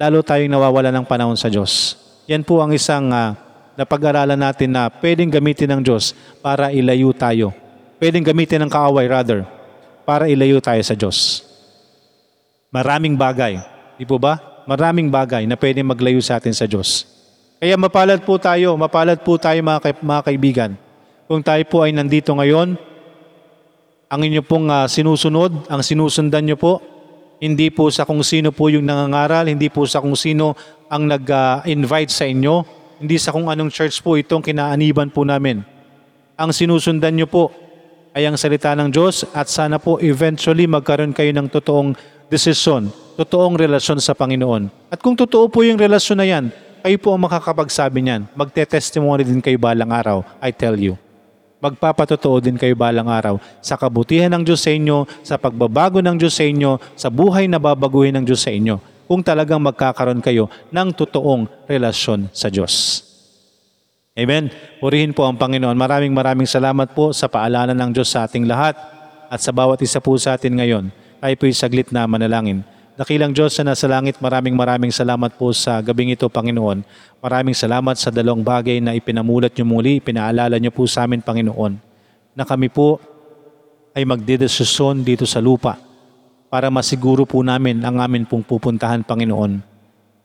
lalo 0.00 0.18
tayong 0.24 0.52
nawawala 0.52 0.88
ng 0.88 1.04
panahon 1.04 1.36
sa 1.36 1.52
Diyos. 1.52 2.00
Yan 2.28 2.44
po 2.44 2.64
ang 2.64 2.72
isang 2.76 3.12
uh, 3.12 3.36
napag-aralan 3.76 4.40
natin 4.40 4.72
na 4.72 4.92
pwedeng 5.00 5.32
gamitin 5.32 5.68
ng 5.76 5.80
Diyos 5.84 6.16
para 6.44 6.72
ilayo 6.72 7.12
tayo. 7.12 7.52
Pwedeng 8.00 8.24
gamitin 8.24 8.64
ng 8.64 8.72
kaaway 8.72 9.04
rather, 9.04 9.48
para 10.04 10.28
ilayo 10.28 10.60
tayo 10.60 10.80
sa 10.84 10.92
Diyos. 10.92 11.47
Maraming 12.68 13.16
bagay. 13.16 13.56
Di 13.96 14.04
po 14.04 14.20
ba? 14.20 14.36
Maraming 14.68 15.08
bagay 15.08 15.48
na 15.48 15.56
pwede 15.56 15.80
maglayo 15.80 16.20
sa 16.20 16.36
atin 16.36 16.52
sa 16.52 16.68
Diyos. 16.68 17.08
Kaya 17.56 17.80
mapalad 17.80 18.20
po 18.22 18.36
tayo, 18.36 18.76
mapalad 18.76 19.24
po 19.24 19.40
tayo 19.40 19.56
mga, 19.64 19.80
kay, 19.80 19.94
mga 20.04 20.22
kaibigan. 20.22 20.70
Kung 21.24 21.40
tayo 21.40 21.64
po 21.64 21.88
ay 21.88 21.96
nandito 21.96 22.28
ngayon, 22.36 22.76
ang 24.08 24.20
inyo 24.20 24.44
pong 24.44 24.68
uh, 24.68 24.84
sinusunod, 24.84 25.64
ang 25.72 25.80
sinusundan 25.80 26.44
nyo 26.44 26.56
po, 26.60 26.84
hindi 27.40 27.72
po 27.72 27.88
sa 27.88 28.04
kung 28.04 28.20
sino 28.20 28.52
po 28.52 28.68
yung 28.68 28.84
nangangaral, 28.84 29.48
hindi 29.48 29.72
po 29.72 29.88
sa 29.88 30.04
kung 30.04 30.16
sino 30.16 30.52
ang 30.92 31.08
nag-invite 31.08 32.12
uh, 32.12 32.16
sa 32.20 32.24
inyo, 32.28 32.54
hindi 33.00 33.16
sa 33.16 33.32
kung 33.32 33.48
anong 33.48 33.72
church 33.72 34.04
po 34.04 34.20
itong 34.20 34.44
kinaaniban 34.44 35.08
po 35.08 35.24
namin. 35.24 35.64
Ang 36.36 36.50
sinusundan 36.52 37.16
nyo 37.16 37.28
po 37.28 37.48
ay 38.12 38.28
ang 38.28 38.36
salita 38.36 38.76
ng 38.76 38.92
Diyos 38.92 39.24
at 39.32 39.48
sana 39.48 39.80
po 39.80 39.96
eventually 40.04 40.68
magkaroon 40.68 41.16
kayo 41.16 41.32
ng 41.32 41.48
totoong 41.48 41.96
desisyon 42.28 42.92
totoong 43.18 43.58
relasyon 43.58 43.98
sa 43.98 44.14
Panginoon. 44.14 44.70
At 44.94 45.02
kung 45.02 45.18
totoo 45.18 45.50
po 45.50 45.66
yung 45.66 45.74
relasyon 45.74 46.22
na 46.22 46.26
yan, 46.28 46.54
kayo 46.86 46.96
po 47.02 47.10
ang 47.10 47.26
makakapagsabi 47.26 47.98
niyan. 47.98 48.30
Magte-testimony 48.38 49.26
din 49.26 49.42
kayo 49.42 49.58
balang 49.58 49.90
araw, 49.90 50.22
I 50.38 50.54
tell 50.54 50.78
you. 50.78 50.94
Magpapatotoo 51.58 52.38
din 52.38 52.54
kayo 52.54 52.78
balang 52.78 53.10
araw 53.10 53.42
sa 53.58 53.74
kabutihan 53.74 54.30
ng 54.30 54.46
Diyos 54.46 54.62
sa 54.62 54.70
inyo, 54.70 55.02
sa 55.26 55.34
pagbabago 55.34 55.98
ng 55.98 56.14
Diyos 56.14 56.38
sa 56.38 56.46
inyo, 56.46 56.78
sa 56.94 57.10
buhay 57.10 57.50
na 57.50 57.58
babaguhin 57.58 58.14
ng 58.14 58.22
Diyos 58.22 58.46
sa 58.46 58.54
inyo. 58.54 58.78
Kung 59.10 59.26
talagang 59.26 59.58
magkakaroon 59.58 60.22
kayo 60.22 60.46
ng 60.70 60.94
totoong 60.94 61.66
relasyon 61.66 62.30
sa 62.30 62.46
Diyos. 62.46 63.02
Amen. 64.14 64.54
Purihin 64.78 65.10
po 65.10 65.26
ang 65.26 65.34
Panginoon. 65.34 65.74
Maraming 65.74 66.14
maraming 66.14 66.46
salamat 66.46 66.94
po 66.94 67.10
sa 67.10 67.26
paalala 67.26 67.74
ng 67.74 67.90
Diyos 67.90 68.14
sa 68.14 68.30
ating 68.30 68.46
lahat 68.46 68.78
at 69.26 69.42
sa 69.42 69.50
bawat 69.50 69.82
isa 69.82 69.98
po 69.98 70.14
sa 70.14 70.38
atin 70.38 70.54
ngayon. 70.54 70.94
Tayo 71.18 71.34
po'y 71.34 71.50
saglit 71.50 71.90
na 71.90 72.06
manalangin. 72.06 72.62
Dakilang 72.94 73.34
Diyos 73.34 73.54
na 73.58 73.74
nasa 73.74 73.90
langit, 73.90 74.22
maraming 74.22 74.54
maraming 74.54 74.94
salamat 74.94 75.34
po 75.34 75.50
sa 75.50 75.82
gabing 75.82 76.14
ito, 76.14 76.30
Panginoon. 76.30 76.86
Maraming 77.18 77.54
salamat 77.54 77.98
sa 77.98 78.14
dalawang 78.14 78.42
bagay 78.42 78.78
na 78.78 78.94
ipinamulat 78.94 79.50
niyo 79.54 79.66
muli, 79.66 79.98
pinaalala 79.98 80.58
niyo 80.62 80.70
po 80.70 80.86
sa 80.86 81.06
amin, 81.06 81.18
Panginoon, 81.18 81.74
na 82.38 82.42
kami 82.46 82.70
po 82.70 83.02
ay 83.98 84.06
magdedesisyon 84.06 85.02
dito 85.02 85.26
sa 85.26 85.42
lupa 85.42 85.78
para 86.50 86.70
masiguro 86.70 87.26
po 87.26 87.42
namin 87.42 87.82
ang 87.82 87.98
amin 87.98 88.22
pong 88.22 88.46
pupuntahan, 88.46 89.02
Panginoon. 89.02 89.58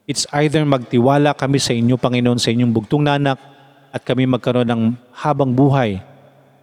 It's 0.06 0.30
either 0.30 0.62
magtiwala 0.62 1.34
kami 1.34 1.58
sa 1.58 1.74
inyo, 1.74 1.98
Panginoon, 1.98 2.38
sa 2.38 2.54
inyong 2.54 2.70
bugtong 2.70 3.06
nanak 3.06 3.42
at 3.90 4.02
kami 4.06 4.30
magkaroon 4.30 4.70
ng 4.70 4.84
habang 5.10 5.54
buhay 5.54 6.02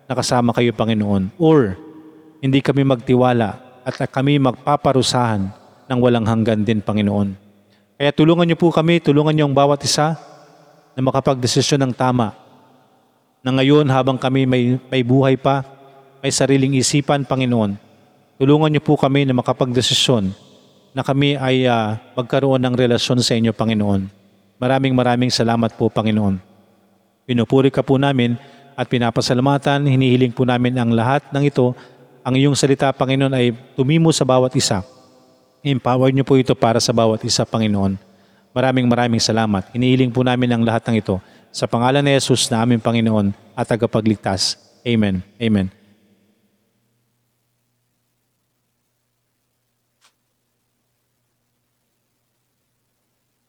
na 0.06 0.14
kasama 0.14 0.54
kayo, 0.54 0.70
Panginoon. 0.70 1.34
Or 1.34 1.74
hindi 2.38 2.62
kami 2.62 2.82
magtiwala 2.82 3.69
at 3.84 3.96
kami 4.10 4.36
magpaparusahan 4.38 5.50
ng 5.90 5.98
walang 5.98 6.26
hanggan 6.26 6.62
din, 6.62 6.78
Panginoon. 6.78 7.34
Kaya 8.00 8.10
tulungan 8.16 8.48
niyo 8.48 8.56
po 8.56 8.72
kami, 8.72 9.02
tulungan 9.02 9.34
niyo 9.34 9.44
ang 9.44 9.56
bawat 9.56 9.84
isa 9.84 10.16
na 10.96 11.00
makapagdesisyon 11.04 11.84
ng 11.84 11.92
tama. 11.92 12.32
Na 13.44 13.52
ngayon 13.52 13.88
habang 13.88 14.16
kami 14.16 14.48
may, 14.48 14.76
may 14.88 15.02
buhay 15.04 15.36
pa, 15.36 15.64
may 16.20 16.32
sariling 16.32 16.76
isipan, 16.76 17.24
Panginoon, 17.24 17.76
tulungan 18.40 18.72
niyo 18.72 18.82
po 18.84 18.96
kami 18.96 19.28
na 19.28 19.36
makapagdesisyon 19.36 20.32
na 20.90 21.02
kami 21.04 21.38
ay 21.38 21.68
ah, 21.68 22.00
magkaroon 22.16 22.60
ng 22.60 22.74
relasyon 22.74 23.20
sa 23.20 23.36
inyo, 23.36 23.52
Panginoon. 23.52 24.10
Maraming 24.60 24.92
maraming 24.92 25.32
salamat 25.32 25.72
po, 25.76 25.88
Panginoon. 25.88 26.36
Pinupuri 27.24 27.70
ka 27.72 27.80
po 27.80 27.96
namin 27.96 28.36
at 28.74 28.88
pinapasalamatan, 28.88 29.86
hinihiling 29.86 30.34
po 30.34 30.48
namin 30.48 30.76
ang 30.76 30.90
lahat 30.92 31.24
ng 31.30 31.44
ito. 31.46 31.76
Ang 32.20 32.34
iyong 32.36 32.56
salita, 32.56 32.92
Panginoon, 32.92 33.32
ay 33.32 33.56
tumimo 33.72 34.12
sa 34.12 34.28
bawat 34.28 34.52
isa. 34.52 34.84
Empower 35.64 36.12
niyo 36.12 36.24
po 36.24 36.36
ito 36.36 36.52
para 36.52 36.80
sa 36.80 36.92
bawat 36.92 37.24
isa, 37.24 37.48
Panginoon. 37.48 37.96
Maraming 38.52 38.86
maraming 38.88 39.22
salamat. 39.22 39.70
Hinihiling 39.72 40.12
po 40.12 40.20
namin 40.20 40.50
ang 40.52 40.62
lahat 40.66 40.84
ng 40.90 41.00
ito 41.00 41.16
sa 41.48 41.64
pangalan 41.70 42.02
ni 42.02 42.12
Jesus 42.18 42.50
na 42.50 42.62
aming 42.62 42.82
Panginoon 42.82 43.32
at 43.56 43.66
tagapagligtas. 43.66 44.58
Amen. 44.84 45.22
Amen. 45.38 45.79